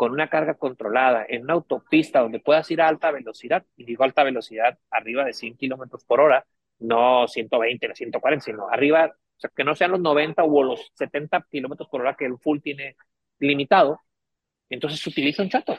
[0.00, 4.02] con una carga controlada en una autopista donde puedas ir a alta velocidad, y digo
[4.02, 6.46] alta velocidad arriba de 100 kilómetros por hora,
[6.78, 10.90] no 120 ni 140, sino arriba, o sea, que no sean los 90 o los
[10.94, 12.96] 70 kilómetros por hora que el full tiene
[13.40, 14.00] limitado,
[14.70, 15.76] entonces utiliza un chato.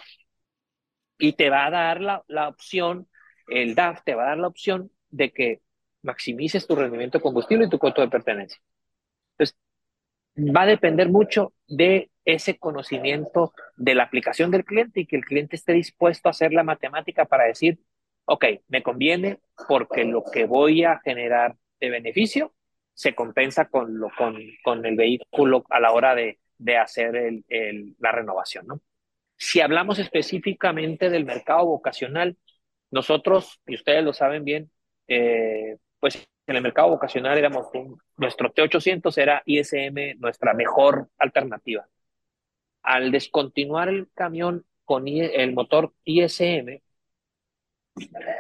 [1.18, 3.08] Y te va a dar la, la opción,
[3.48, 5.62] el DAF te va a dar la opción de que
[6.04, 8.62] maximices tu rendimiento de combustible y tu costo de pertenencia.
[9.32, 9.58] Entonces,
[10.56, 15.26] va a depender mucho de ese conocimiento de la aplicación del cliente y que el
[15.26, 17.80] cliente esté dispuesto a hacer la matemática para decir,
[18.26, 22.54] ok, me conviene porque lo que voy a generar de beneficio
[22.94, 27.46] se compensa con, lo, con, con el vehículo a la hora de, de hacer el,
[27.50, 28.68] el, la renovación.
[28.68, 28.82] ¿no?
[29.38, 32.38] Si hablamos específicamente del mercado vocacional,
[32.92, 34.70] nosotros, y ustedes lo saben bien,
[35.08, 37.68] eh, pues en el mercado vocacional éramos
[38.18, 41.88] nuestro T800 era ISM nuestra mejor alternativa.
[42.84, 46.82] Al descontinuar el camión con el motor ISM,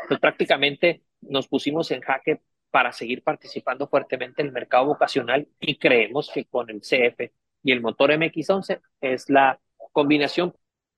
[0.08, 5.78] pues prácticamente nos pusimos en jaque para seguir participando fuertemente en el mercado vocacional y
[5.78, 7.32] creemos que con el CF
[7.64, 9.60] y el motor MX11 es la
[9.92, 10.56] combinación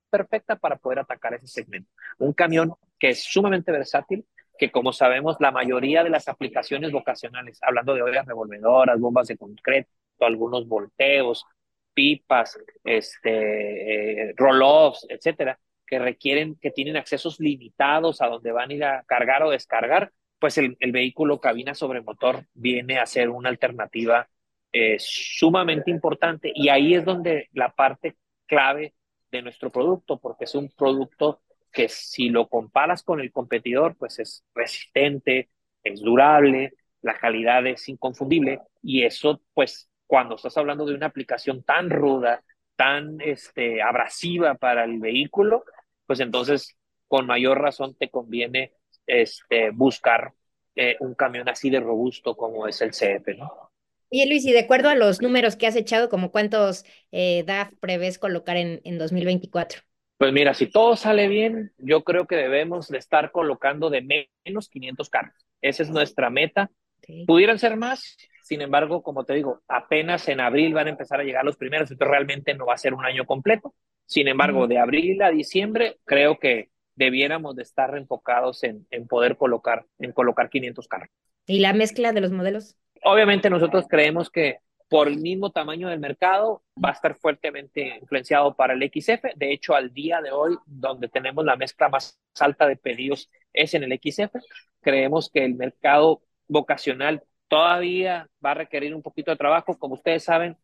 [0.10, 1.90] perfecta para poder atacar ese segmento.
[2.20, 4.26] Un camión que es sumamente versátil,
[4.58, 9.38] que como sabemos la mayoría de las aplicaciones vocacionales, hablando de ollas revolvedoras, bombas de
[9.38, 11.46] concreto, algunos volteos,
[11.94, 18.74] pipas, este, eh, roll-offs, etcétera, que requieren, que tienen accesos limitados a donde van a
[18.74, 23.50] ir a cargar o descargar, pues el, vehículo cabina sobre motor viene a ser una
[23.50, 24.28] alternativa
[24.72, 26.52] eh, sumamente importante.
[26.54, 28.94] Y ahí es donde la parte clave
[29.32, 34.20] de nuestro producto, porque es un producto que si lo comparas con el competidor, pues
[34.20, 35.50] es resistente,
[35.84, 41.64] es durable, la calidad es inconfundible y eso, pues, cuando estás hablando de una aplicación
[41.64, 42.44] tan ruda,
[42.76, 45.64] tan este, abrasiva para el vehículo,
[46.06, 48.74] pues entonces con mayor razón te conviene
[49.06, 50.34] este, buscar
[50.76, 53.72] eh, un camión así de robusto como es el CF, ¿no?
[54.10, 57.74] Y Luis, y de acuerdo a los números que has echado, ¿como cuántos eh, DAF
[57.80, 59.82] prevés colocar en, en 2024?
[60.18, 64.70] Pues mira, si todo sale bien, yo creo que debemos de estar colocando de menos
[64.70, 65.34] 500 carros.
[65.62, 66.70] Esa es nuestra meta.
[67.00, 67.26] Okay.
[67.26, 71.24] Pudieran ser más, sin embargo, como te digo, apenas en abril van a empezar a
[71.24, 73.74] llegar los primeros, entonces realmente no va a ser un año completo.
[74.06, 79.38] Sin embargo, de abril a diciembre, creo que debiéramos de estar enfocados en, en poder
[79.38, 81.10] colocar, en colocar 500 carros.
[81.48, 82.76] ¿Y la mezcla de los modelos?
[83.04, 84.60] Obviamente nosotros creemos que
[84.94, 89.24] por el mismo tamaño del mercado, va a estar fuertemente influenciado para el XF.
[89.36, 93.74] De hecho, al día de hoy, donde tenemos la mezcla más alta de pedidos es
[93.74, 94.36] en el XF.
[94.82, 99.78] Creemos que el mercado vocacional todavía va a requerir un poquito de trabajo.
[99.78, 100.58] Como ustedes saben,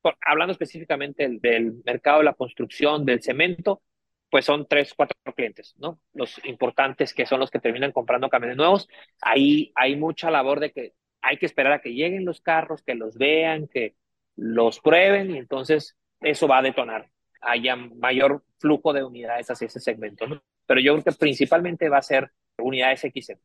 [0.00, 3.82] por, hablando específicamente del, del, mercado de la construcción, del cemento,
[4.30, 6.00] pues son tres, cuatro clientes, ¿no?
[6.12, 8.88] Los importantes que son los que terminan comprando camiones nuevos.
[9.20, 12.94] Ahí hay mucha labor de que hay que esperar a que lleguen los carros, que
[12.94, 13.96] los vean, que
[14.36, 19.80] los prueben y entonces eso va a detonar, haya mayor flujo de unidades hacia ese
[19.80, 20.26] segmento.
[20.26, 20.42] ¿no?
[20.66, 23.38] Pero yo creo que principalmente va a ser unidades XM.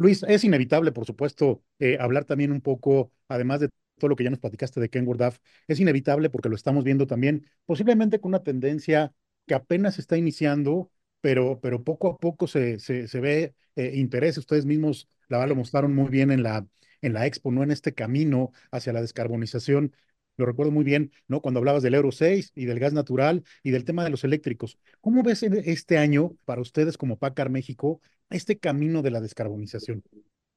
[0.00, 4.24] Luis, es inevitable, por supuesto, eh, hablar también un poco, además de todo lo que
[4.24, 8.30] ya nos platicaste de Kenworth DAF, es inevitable porque lo estamos viendo también, posiblemente con
[8.30, 9.12] una tendencia
[9.46, 14.38] que apenas está iniciando, pero, pero poco a poco se, se, se ve eh, interés.
[14.38, 16.66] Ustedes mismos la lo mostraron muy bien en la,
[17.02, 17.62] en la Expo, ¿no?
[17.62, 19.94] En este camino hacia la descarbonización.
[20.40, 21.42] Lo recuerdo muy bien, ¿no?
[21.42, 24.78] Cuando hablabas del Euro 6 y del gas natural y del tema de los eléctricos.
[25.02, 28.00] ¿Cómo ves este año para ustedes como PACAR México
[28.30, 30.02] este camino de la descarbonización?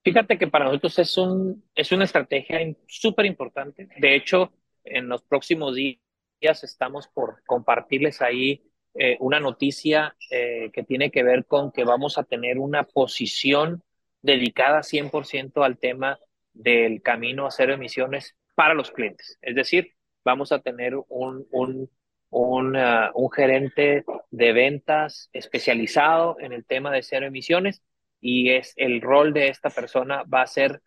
[0.05, 3.89] Fíjate que para nosotros es, un, es una estrategia súper importante.
[3.97, 4.53] De hecho,
[4.85, 11.23] en los próximos días estamos por compartirles ahí eh, una noticia eh, que tiene que
[11.23, 13.83] ver con que vamos a tener una posición
[14.21, 16.19] dedicada 100% al tema
[16.53, 19.37] del camino a cero emisiones para los clientes.
[19.41, 19.93] Es decir,
[20.23, 21.89] vamos a tener un, un,
[22.29, 27.81] un, uh, un gerente de ventas especializado en el tema de cero emisiones
[28.19, 30.81] y es el rol de esta persona va a ser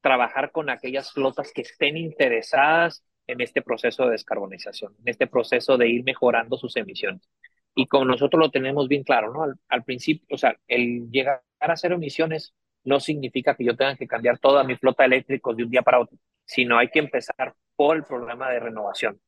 [0.00, 5.76] trabajar con aquellas flotas que estén interesadas en este proceso de descarbonización, en este proceso
[5.76, 7.28] de ir mejorando sus emisiones.
[7.74, 9.54] Y como nosotros lo tenemos bien claro, ¿no?
[9.68, 12.54] Al, principio, o sea, el llegar a cero emisiones
[12.84, 16.00] no significa que yo tenga que cambiar toda mi flota eléctrica de un día para
[16.00, 16.16] otro,
[16.48, 19.20] sino hay que empezar por el programa de renovación.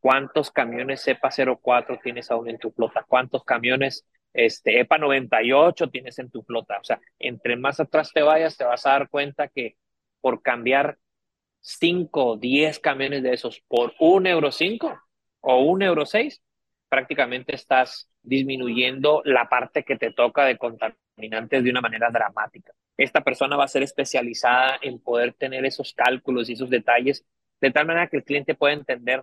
[0.00, 1.28] ¿Cuántos camiones EPA
[1.60, 3.04] 04 tienes aún en tu flota?
[3.06, 6.78] ¿Cuántos camiones este, EPA 98 tienes en tu flota?
[6.80, 9.76] O sea, entre más atrás te vayas, te vas a dar cuenta que
[10.20, 10.98] por cambiar
[11.60, 15.00] 5 o 10 camiones de esos por un euro 5
[15.40, 16.42] o un euro 6,
[16.88, 22.72] prácticamente estás disminuyendo la parte que te toca de contaminantes de una manera dramática.
[22.96, 27.24] Esta persona va a ser especializada en poder tener esos cálculos y esos detalles
[27.60, 29.22] de tal manera que el cliente pueda entender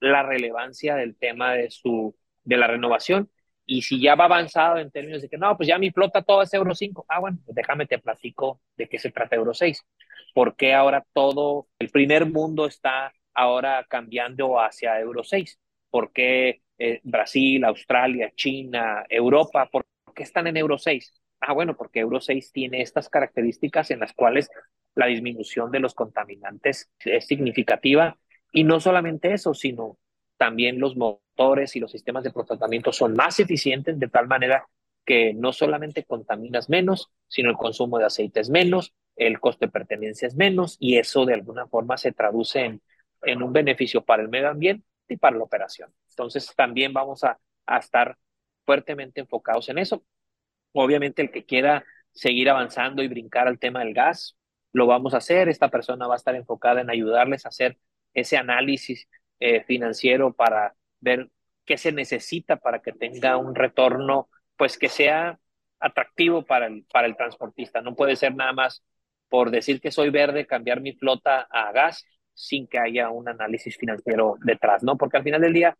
[0.00, 3.30] la relevancia del tema de su de la renovación
[3.66, 6.42] y si ya va avanzado en términos de que no, pues ya mi flota todo
[6.42, 7.04] es Euro 5.
[7.08, 9.84] Ah, bueno, pues déjame te platico de qué se trata Euro 6.
[10.32, 15.58] ¿Por qué ahora todo el primer mundo está ahora cambiando hacia Euro 6?
[15.90, 19.84] ¿Por qué eh, Brasil, Australia, China, Europa, ¿por
[20.14, 21.12] qué están en Euro 6?
[21.40, 24.50] Ah, bueno, porque Euro 6 tiene estas características en las cuales
[24.94, 28.18] la disminución de los contaminantes es significativa.
[28.52, 29.98] Y no solamente eso, sino
[30.38, 34.66] también los motores y los sistemas de tratamiento son más eficientes de tal manera
[35.04, 39.72] que no solamente contaminas menos, sino el consumo de aceite es menos, el coste de
[39.72, 42.82] pertenencia es menos y eso de alguna forma se traduce en,
[43.22, 45.92] en un beneficio para el medio ambiente y para la operación.
[46.10, 48.16] Entonces también vamos a, a estar
[48.64, 50.02] fuertemente enfocados en eso.
[50.76, 54.36] Obviamente el que quiera seguir avanzando y brincar al tema del gas,
[54.72, 55.48] lo vamos a hacer.
[55.48, 57.78] Esta persona va a estar enfocada en ayudarles a hacer
[58.14, 59.08] ese análisis
[59.40, 61.30] eh, financiero para ver
[61.64, 65.38] qué se necesita para que tenga un retorno, pues que sea
[65.80, 67.80] atractivo para el, para el transportista.
[67.80, 68.82] No puede ser nada más
[69.28, 72.04] por decir que soy verde, cambiar mi flota a gas
[72.34, 74.96] sin que haya un análisis financiero detrás, ¿no?
[74.96, 75.76] Porque al final del día,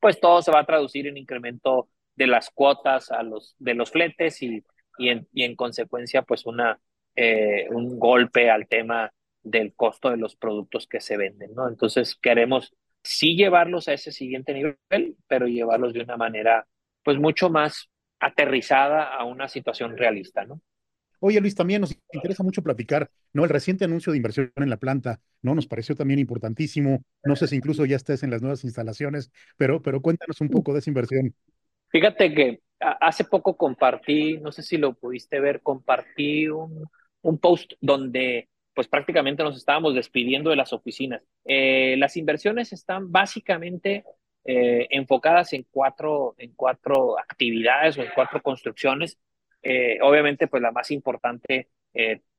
[0.00, 3.90] pues todo se va a traducir en incremento de las cuotas a los, de los
[3.90, 4.64] fletes y,
[4.98, 6.78] y, en, y en consecuencia, pues una,
[7.16, 9.12] eh, un golpe al tema
[9.42, 11.68] del costo de los productos que se venden, ¿no?
[11.68, 16.66] Entonces queremos sí llevarlos a ese siguiente nivel, pero llevarlos de una manera,
[17.02, 20.60] pues mucho más aterrizada a una situación realista, ¿no?
[21.20, 23.44] Oye, Luis, también nos interesa mucho platicar, ¿no?
[23.44, 25.54] El reciente anuncio de inversión en la planta, ¿no?
[25.54, 27.02] Nos pareció también importantísimo.
[27.22, 30.74] No sé si incluso ya estés en las nuevas instalaciones, pero, pero cuéntanos un poco
[30.74, 31.34] de esa inversión.
[31.94, 36.88] Fíjate que hace poco compartí, no sé si lo pudiste ver, compartí un,
[37.22, 41.22] un post donde pues prácticamente nos estábamos despidiendo de las oficinas.
[41.44, 44.04] Eh, las inversiones están básicamente
[44.44, 49.16] eh, enfocadas en cuatro, en cuatro actividades o en cuatro construcciones.
[49.62, 51.68] Eh, obviamente, pues la más importante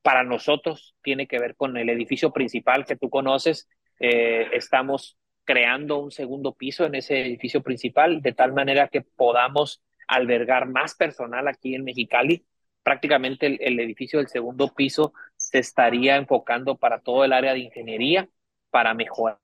[0.01, 3.69] para nosotros tiene que ver con el edificio principal que tú conoces.
[3.97, 10.67] estamos creando un segundo piso en ese edificio principal de tal manera que podamos albergar
[10.67, 12.45] más personal aquí en Mexicali.
[12.83, 18.29] Prácticamente el edificio del segundo piso se estaría enfocando para todo el área de ingeniería,
[18.69, 19.39] para mejorar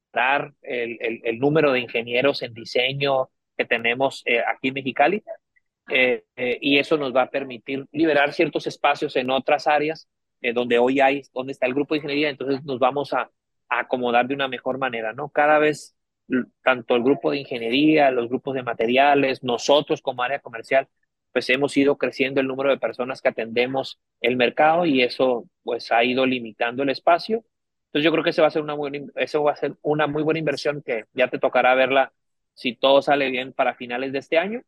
[0.62, 5.24] el, el, número de ingenieros en diseño que tenemos eh, aquí en Mexicali.
[5.90, 10.08] Eh, eh, y eso nos va a permitir liberar ciertos espacios en otras áreas
[10.56, 13.30] donde hoy hay, donde está el grupo de ingeniería, entonces nos vamos a,
[13.80, 15.30] acomodar de una mejor manera, ¿no?
[15.30, 15.96] Cada vez,
[16.64, 20.88] tanto el grupo de ingeniería, los grupos de materiales, nosotros como área comercial,
[21.32, 25.92] pues hemos ido creciendo el número de personas que atendemos el mercado y eso pues
[25.92, 27.46] ha ido limitando el espacio.
[27.88, 30.08] Entonces yo creo que ese va a ser una buena, eso va a ser una
[30.08, 32.14] muy buena inversión que ya te tocará verla
[32.54, 34.62] si todo sale bien para finales de este año.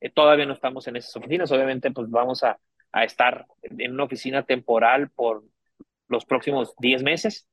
[0.00, 2.58] Eh, todavía no estamos en esas oficinas, obviamente pues vamos a,
[2.92, 5.44] a estar en una oficina temporal por
[6.08, 7.46] los próximos 10 meses.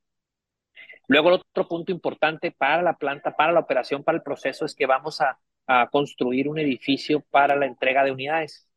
[1.09, 4.75] Luego el otro punto importante para la planta, para la operación, para el proceso es
[4.75, 5.39] que vamos a
[5.91, 8.67] construir un edificio para la entrega de unidades.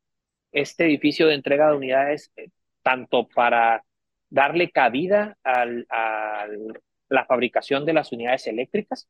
[0.51, 2.49] Este edificio de entrega de unidades, eh,
[2.83, 3.85] tanto para
[4.28, 5.66] darle cabida a
[7.09, 9.09] la fabricación de las unidades eléctricas,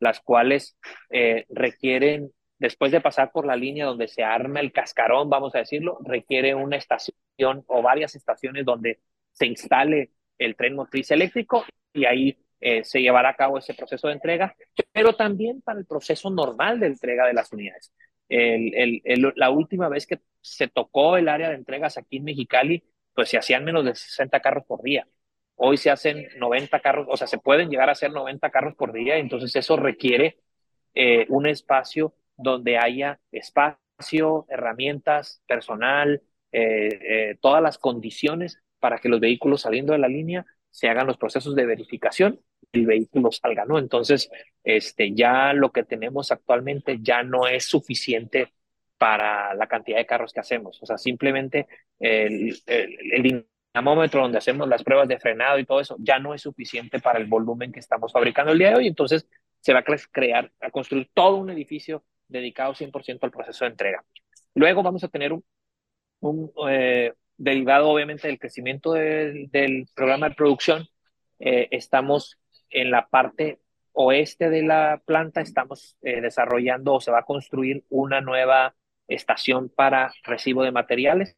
[0.00, 0.76] las cuales
[1.10, 5.58] eh, requieren, después de pasar por la línea donde se arma el cascarón, vamos a
[5.58, 9.00] decirlo, requiere una estación o varias estaciones donde
[9.32, 14.06] se instale el tren motriz eléctrico y ahí eh, se llevará a cabo ese proceso
[14.06, 14.54] de entrega,
[14.92, 17.92] pero también para el proceso normal de entrega de las unidades.
[18.28, 19.02] El,
[19.34, 22.84] la última vez que se tocó el área de entregas aquí en Mexicali,
[23.14, 25.08] pues se hacían menos de 60 carros por día.
[25.56, 28.92] Hoy se hacen 90 carros, o sea, se pueden llegar a hacer 90 carros por
[28.92, 30.38] día, entonces eso requiere
[30.94, 39.18] eh, un espacio donde haya espacio, herramientas, personal, eh, todas las condiciones para que los
[39.18, 42.40] vehículos saliendo de la línea se hagan los procesos de verificación
[42.72, 43.78] el vehículo salga, ¿no?
[43.78, 44.30] Entonces,
[44.64, 48.52] este, ya lo que tenemos actualmente ya no es suficiente
[48.98, 50.80] para la cantidad de carros que hacemos.
[50.82, 51.66] O sea, simplemente
[51.98, 56.42] el, el, dinamómetro donde hacemos las pruebas de frenado y todo eso, ya no es
[56.42, 58.86] suficiente para el volumen que estamos fabricando el día de hoy.
[58.86, 59.26] Entonces
[59.60, 64.04] se va a crear, a construir todo un edificio dedicado 100% al proceso de entrega.
[64.54, 65.44] Luego vamos a tener un,
[66.20, 70.86] un eh, derivado obviamente del crecimiento del, del programa de producción.
[71.38, 72.38] Eh, estamos
[72.72, 73.60] en la parte
[73.92, 78.74] oeste de la planta, estamos eh, desarrollando o se va a construir una nueva
[79.08, 81.36] estación para recibo de materiales.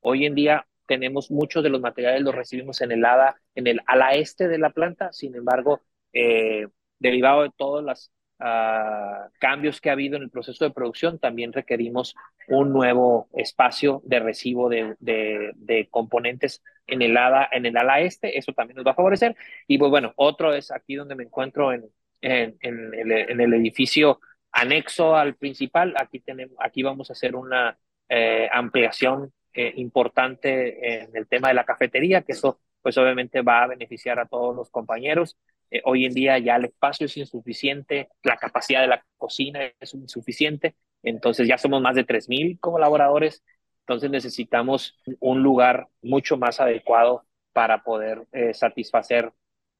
[0.00, 3.80] Hoy en día tenemos muchos de los materiales los recibimos en el ala, en el
[3.86, 6.66] ala este de la planta, sin embargo, eh,
[6.98, 8.10] derivado de todos los
[8.40, 12.14] uh, cambios que ha habido en el proceso de producción, también requerimos
[12.48, 18.00] un nuevo espacio de recibo de, de, de componentes en el, ala, en el ala
[18.00, 19.36] este, eso también nos va a favorecer.
[19.66, 21.84] Y pues bueno, otro es aquí donde me encuentro en,
[22.20, 24.20] en, en, el, en el, edificio
[24.52, 27.78] anexo al principal, aquí, tenemos, aquí vamos a hacer una
[28.08, 33.62] eh, ampliación eh, importante en el tema de la cafetería, que eso pues obviamente va
[33.62, 35.36] a beneficiar a todos los compañeros.
[35.70, 39.94] Eh, hoy en día ya el espacio es insuficiente, la capacidad de la cocina es
[39.94, 43.44] insuficiente, entonces ya somos más de 3.000 colaboradores,
[43.80, 49.32] entonces necesitamos un lugar mucho más adecuado para poder eh, satisfacer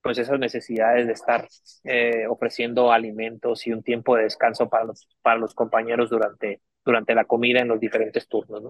[0.03, 1.47] pues esas necesidades de estar
[1.84, 7.14] eh, ofreciendo alimentos y un tiempo de descanso para los, para los compañeros durante, durante
[7.14, 8.62] la comida en los diferentes turnos.
[8.62, 8.68] ¿no?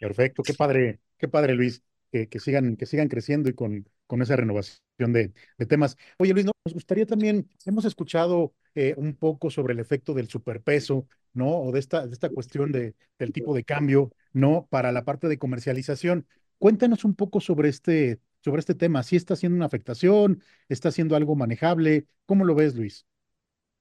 [0.00, 4.22] Perfecto, qué padre, qué padre Luis, que, que sigan, que sigan creciendo y con, con
[4.22, 5.32] esa renovación de,
[5.68, 5.96] temas.
[6.18, 11.06] Oye Luis, nos gustaría también, hemos escuchado eh, un poco sobre el efecto del superpeso,
[11.32, 11.60] ¿no?
[11.60, 14.66] O de esta, de esta cuestión de, del tipo de cambio, ¿no?
[14.70, 16.26] Para la parte de comercialización.
[16.58, 19.02] Cuéntanos un poco sobre este, sobre este tema.
[19.02, 20.42] ¿Si está haciendo una afectación?
[20.68, 22.06] ¿Está haciendo algo manejable?
[22.26, 23.06] ¿Cómo lo ves, Luis?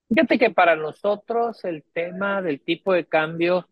[0.10, 3.70] Fíjate que para nosotros el tema del tipo de cambio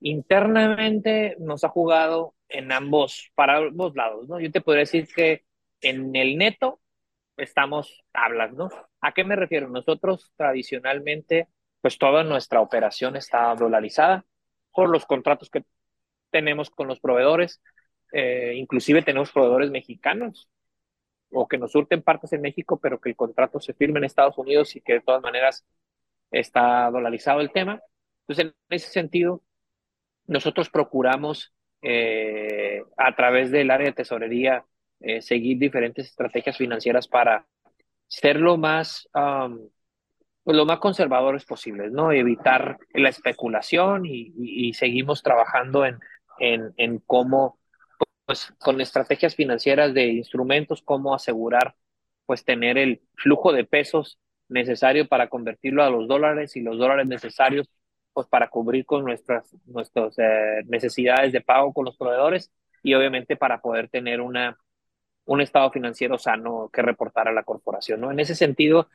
[0.00, 4.40] internamente nos ha jugado en ambos, para ambos lados, ¿no?
[4.40, 5.44] Yo te podría decir que
[5.80, 6.80] en el neto
[7.36, 8.68] estamos tablas, ¿no?
[9.00, 9.68] ¿A qué me refiero?
[9.68, 11.48] Nosotros tradicionalmente,
[11.80, 14.24] pues toda nuestra operación está dolarizada
[14.72, 15.64] por los contratos que
[16.30, 17.60] tenemos con los proveedores,
[18.12, 20.48] eh, inclusive tenemos proveedores mexicanos
[21.32, 24.36] o que nos surten partes en México, pero que el contrato se firme en Estados
[24.38, 25.64] Unidos y que de todas maneras
[26.30, 27.80] está dolarizado el tema.
[28.22, 29.42] Entonces, en ese sentido,
[30.26, 31.52] nosotros procuramos
[31.82, 34.64] eh, a través del área de tesorería
[35.00, 37.46] eh, seguir diferentes estrategias financieras para
[38.06, 39.68] ser lo más, um,
[40.44, 42.12] lo más conservadores posibles, ¿no?
[42.12, 45.98] Evitar la especulación y seguimos trabajando en,
[46.40, 47.58] en, en cómo,
[48.24, 51.76] pues con estrategias financieras de instrumentos, cómo asegurar,
[52.26, 57.06] pues tener el flujo de pesos necesario para convertirlo a los dólares y los dólares
[57.06, 57.68] necesarios
[58.12, 62.50] pues para cubrir con nuestras, nuestras eh, necesidades de pago con los proveedores
[62.82, 64.58] y obviamente para poder tener una,
[65.30, 68.00] un estado financiero sano que reportar a la corporación.
[68.00, 68.10] ¿no?
[68.10, 68.88] En ese sentido,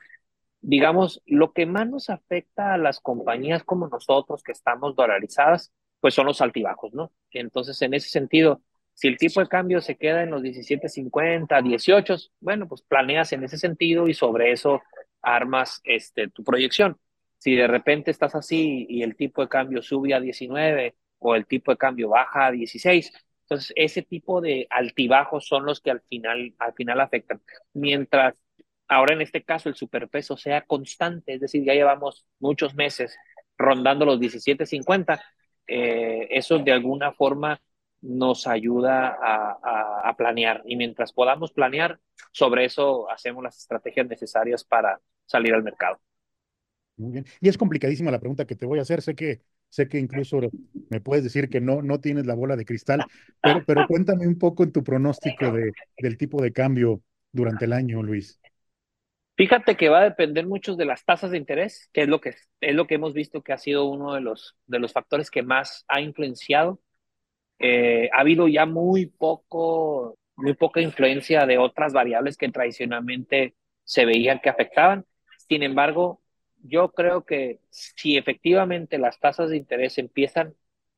[0.60, 5.72] digamos, lo que más nos afecta a las compañías como nosotros que estamos dolarizadas,
[6.02, 7.14] pues son los altibajos, ¿no?
[7.32, 8.62] Entonces, en ese sentido,
[8.94, 13.46] si el tipo de cambio se queda en los 17.50, 18, bueno, pues planeas en
[13.46, 14.82] ese sentido y sobre eso
[15.22, 16.98] armas este, tu proyección.
[17.38, 21.46] Si de repente estás así y el tipo de cambio sube a 19 o el
[21.46, 23.14] tipo de cambio baja a 16,
[23.46, 27.42] entonces ese tipo de altibajos son los que al final, al final afectan.
[27.74, 28.36] Mientras
[28.88, 33.16] ahora en este caso el superpeso sea constante, es decir, ya llevamos muchos meses
[33.58, 35.22] rondando los 17.50,
[35.68, 37.62] eh, eso de alguna forma
[38.02, 42.00] nos ayuda a, a, a, planear y mientras podamos planear,
[42.32, 46.00] sobre eso hacemos las estrategias necesarias para salir al mercado.
[46.98, 47.26] Muy bien.
[47.42, 49.02] Y es complicadísima la pregunta que te voy a hacer.
[49.02, 49.42] Sé que,
[49.76, 50.40] sé que incluso
[50.90, 53.04] me puedes decir que no, no tienes la bola de cristal,
[53.42, 57.02] pero, pero cuéntame un poco en tu pronóstico de, del tipo de cambio
[57.34, 58.40] durante el año, Luis.
[59.36, 62.36] Fíjate que va a depender mucho de las tasas de interés, que es lo que,
[62.62, 65.44] es lo que hemos visto que ha sido uno de los, de los factores que
[65.44, 66.80] más ha influenciado.
[67.60, 74.06] Eh, ha habido ya muy poco, muy poca influencia de otras variables que tradicionalmente se
[74.06, 75.06] veían que afectaban.
[75.50, 76.22] Sin embargo,
[76.68, 80.56] yo creo que si efectivamente las tasas de interés empiezan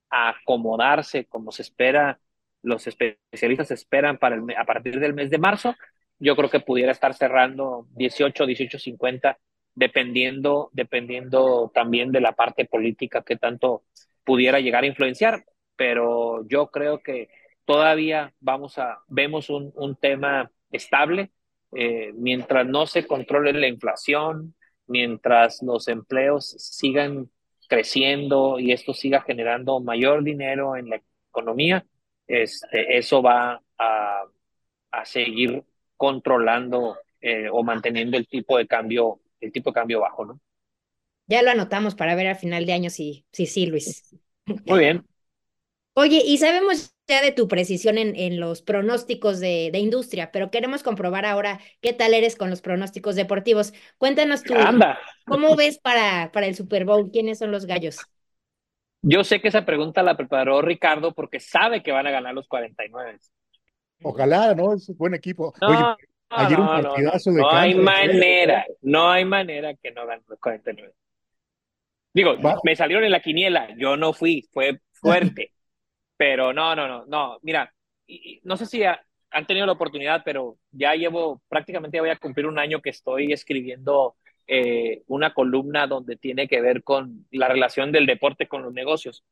[0.10, 2.20] a acomodarse como se espera,
[2.62, 5.76] los especialistas esperan para el, a partir del mes de marzo,
[6.20, 9.38] yo creo que pudiera estar cerrando 18, 18, 50,
[9.76, 13.84] dependiendo, dependiendo también de la parte política que tanto
[14.24, 15.46] pudiera llegar a influenciar,
[15.76, 17.30] pero yo creo que
[17.66, 21.32] todavía vamos a, vemos un, un tema estable,
[21.74, 24.56] eh, mientras no se controle la inflación,
[24.88, 27.30] mientras los empleos sigan
[27.70, 31.86] creciendo y esto siga generando mayor dinero en la economía,
[32.28, 34.24] este, eso va, a,
[34.92, 35.64] a seguir
[35.96, 40.40] controlando eh, o manteniendo el tipo de cambio, el tipo de cambio bajo, ¿no?
[41.28, 44.16] Ya lo anotamos para ver al final de año si sí, sí, Luis.
[44.66, 45.06] Muy bien.
[45.94, 50.52] Oye, y sabemos ya de tu precisión en, en los pronósticos de, de, industria, pero
[50.52, 53.74] queremos comprobar ahora qué tal eres con los pronósticos deportivos.
[53.98, 55.00] Cuéntanos tú, Anda.
[55.26, 57.10] ¿cómo ves para, para el Super Bowl?
[57.12, 58.00] ¿Quiénes son los gallos?
[59.02, 62.48] Yo sé que esa pregunta la preparó Ricardo porque sabe que van a ganar los
[62.48, 63.18] 49.
[64.04, 64.74] Ojalá, ¿no?
[64.74, 65.54] Es un buen equipo.
[65.62, 65.96] No, Oye,
[66.30, 67.76] ayer no, un no, partidazo no, de no hay ¿eh?
[67.76, 70.94] manera, no hay manera que no ganen los 49.
[72.14, 72.60] Digo, Va.
[72.64, 75.52] me salieron en la quiniela, yo no fui, fue fuerte,
[76.18, 77.74] pero no, no, no, no, mira,
[78.44, 79.02] no sé si ha-
[79.32, 82.90] han tenido la oportunidad, pero ya llevo, prácticamente ya voy a cumplir un año que
[82.90, 84.16] estoy escribiendo
[84.48, 89.24] eh, una columna donde tiene que ver con la relación del deporte con los negocios.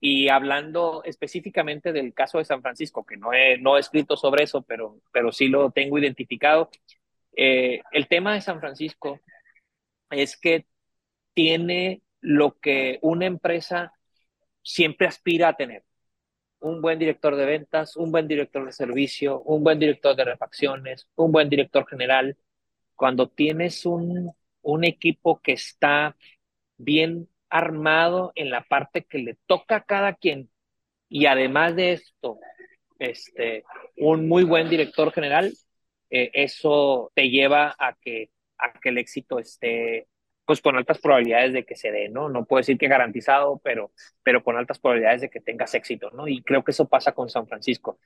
[0.00, 4.44] Y hablando específicamente del caso de San Francisco, que no he, no he escrito sobre
[4.44, 6.70] eso, pero, pero sí lo tengo identificado,
[7.36, 9.20] eh, el tema de San Francisco
[10.10, 10.66] es que
[11.34, 13.94] tiene lo que una empresa
[14.62, 15.84] siempre aspira a tener.
[16.66, 21.08] Un buen director de ventas, un buen director de servicio, un buen director de refacciones,
[21.14, 22.36] un buen director general.
[22.96, 26.16] Cuando tienes un, un equipo que está
[26.76, 30.50] bien armado en la parte que le toca a cada quien
[31.08, 32.38] y además de esto,
[32.98, 33.64] este,
[33.96, 35.52] un muy buen director general,
[36.10, 40.08] eh, eso te lleva a que, a que el éxito esté
[40.46, 42.28] pues con altas probabilidades de que se dé, ¿no?
[42.28, 43.92] No puedo decir que garantizado, pero,
[44.22, 46.28] pero con altas probabilidades de que tengas éxito, ¿no?
[46.28, 47.98] Y creo que eso pasa con San Francisco.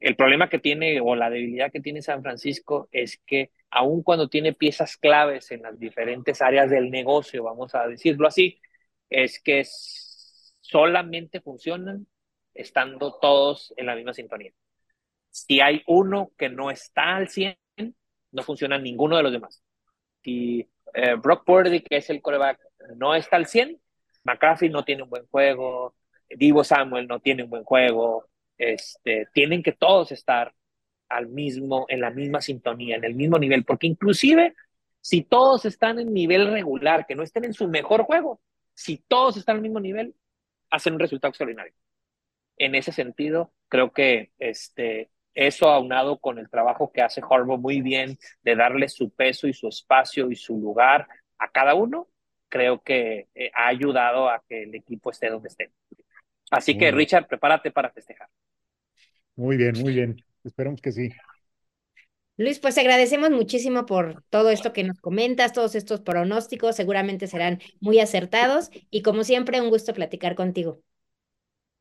[0.00, 4.28] El problema que tiene o la debilidad que tiene San Francisco es que aun cuando
[4.28, 8.58] tiene piezas claves en las diferentes áreas del negocio, vamos a decirlo así,
[9.10, 9.62] es que
[10.60, 12.06] solamente funcionan
[12.54, 14.52] estando todos en la misma sintonía.
[15.30, 17.56] Si hay uno que no está al 100,
[18.32, 19.62] no funciona ninguno de los demás.
[20.22, 22.58] Si eh, Brock Purdy, que es el coreback,
[22.96, 23.80] no está al 100,
[24.24, 25.94] McCaffrey no tiene un buen juego,
[26.28, 28.26] Divo Samuel no tiene un buen juego,
[28.58, 30.54] este, tienen que todos estar
[31.08, 34.54] al mismo, en la misma sintonía, en el mismo nivel, porque inclusive
[35.00, 38.40] si todos están en nivel regular, que no estén en su mejor juego,
[38.74, 40.14] si todos están al mismo nivel,
[40.70, 41.74] hacen un resultado extraordinario.
[42.56, 45.10] En ese sentido, creo que este,
[45.46, 49.54] eso aunado con el trabajo que hace Harbaugh muy bien de darle su peso y
[49.54, 52.08] su espacio y su lugar a cada uno,
[52.50, 55.70] creo que eh, ha ayudado a que el equipo esté donde esté.
[56.50, 58.28] Así que, Richard, prepárate para festejar.
[59.36, 60.22] Muy bien, muy bien.
[60.44, 61.10] Esperamos que sí.
[62.36, 67.60] Luis, pues agradecemos muchísimo por todo esto que nos comentas, todos estos pronósticos, seguramente serán
[67.80, 70.82] muy acertados y como siempre, un gusto platicar contigo.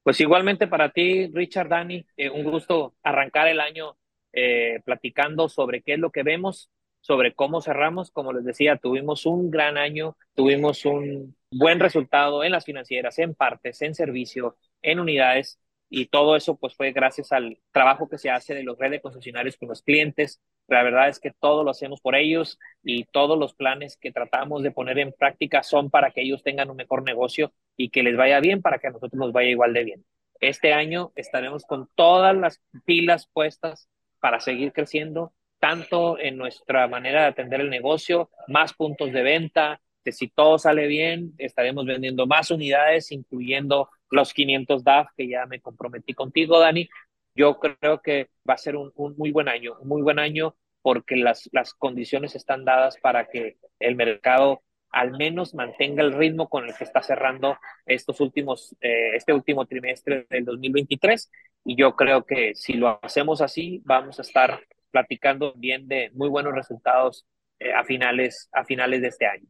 [0.04, 3.98] Pues igualmente para ti, Richard, Dani, eh, un gusto arrancar el año
[4.34, 6.70] eh, platicando sobre qué es lo que vemos,
[7.02, 8.12] sobre cómo cerramos.
[8.12, 13.36] Como les decía, tuvimos un gran año, tuvimos un buen resultado en las financieras, en
[13.36, 15.60] partes, en servicio, en unidades
[15.90, 19.02] y todo eso pues fue gracias al trabajo que se hace de los redes de
[19.02, 20.42] concesionarios con los clientes.
[20.68, 24.62] La verdad es que todo lo hacemos por ellos y todos los planes que tratamos
[24.62, 28.16] de poner en práctica son para que ellos tengan un mejor negocio y que les
[28.16, 30.06] vaya bien para que a nosotros nos vaya igual de bien.
[30.40, 37.22] Este año estaremos con todas las pilas puestas para seguir creciendo, tanto en nuestra manera
[37.22, 42.26] de atender el negocio, más puntos de venta, que si todo sale bien, estaremos vendiendo
[42.26, 46.90] más unidades, incluyendo los 500 DAF que ya me comprometí contigo, Dani.
[47.36, 50.56] Yo creo que va a ser un, un muy buen año, un muy buen año
[50.82, 56.50] porque las, las condiciones están dadas para que el mercado al menos mantenga el ritmo
[56.50, 61.32] con el que está cerrando estos últimos, eh, este último trimestre del 2023.
[61.66, 66.30] Y yo creo que si lo hacemos así, vamos a estar platicando bien de muy
[66.30, 67.26] buenos resultados
[67.60, 69.48] eh, a, finales, a finales de este año.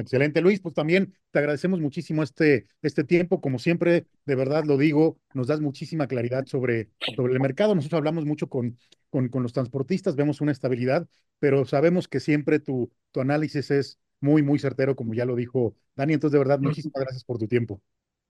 [0.00, 0.60] Excelente, Luis.
[0.60, 3.40] Pues también te agradecemos muchísimo este, este tiempo.
[3.40, 7.74] Como siempre, de verdad lo digo, nos das muchísima claridad sobre, sobre el mercado.
[7.74, 8.78] Nosotros hablamos mucho con,
[9.10, 11.06] con, con los transportistas, vemos una estabilidad,
[11.38, 15.74] pero sabemos que siempre tu, tu análisis es muy, muy certero, como ya lo dijo
[15.96, 16.14] Dani.
[16.14, 17.80] Entonces, de verdad, muchísimas gracias por tu tiempo.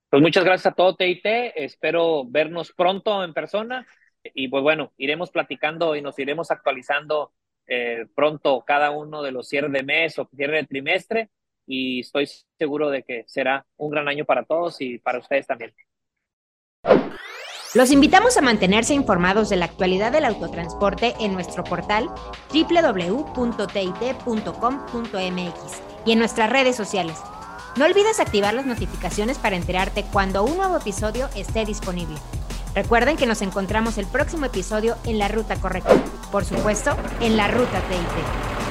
[0.09, 1.25] Pues muchas gracias a todo TIT.
[1.55, 3.87] Espero vernos pronto en persona.
[4.23, 7.33] Y pues bueno, iremos platicando y nos iremos actualizando
[7.67, 11.29] eh, pronto cada uno de los cierres de mes o cierre de trimestre
[11.71, 15.73] y estoy seguro de que será un gran año para todos y para ustedes también.
[17.73, 22.09] Los invitamos a mantenerse informados de la actualidad del autotransporte en nuestro portal
[22.53, 23.63] www.tit.com.mx
[26.05, 27.17] y en nuestras redes sociales.
[27.77, 32.17] No olvides activar las notificaciones para enterarte cuando un nuevo episodio esté disponible.
[32.75, 35.95] Recuerden que nos encontramos el próximo episodio en la ruta correcta.
[36.33, 38.70] Por supuesto, en la ruta TIT.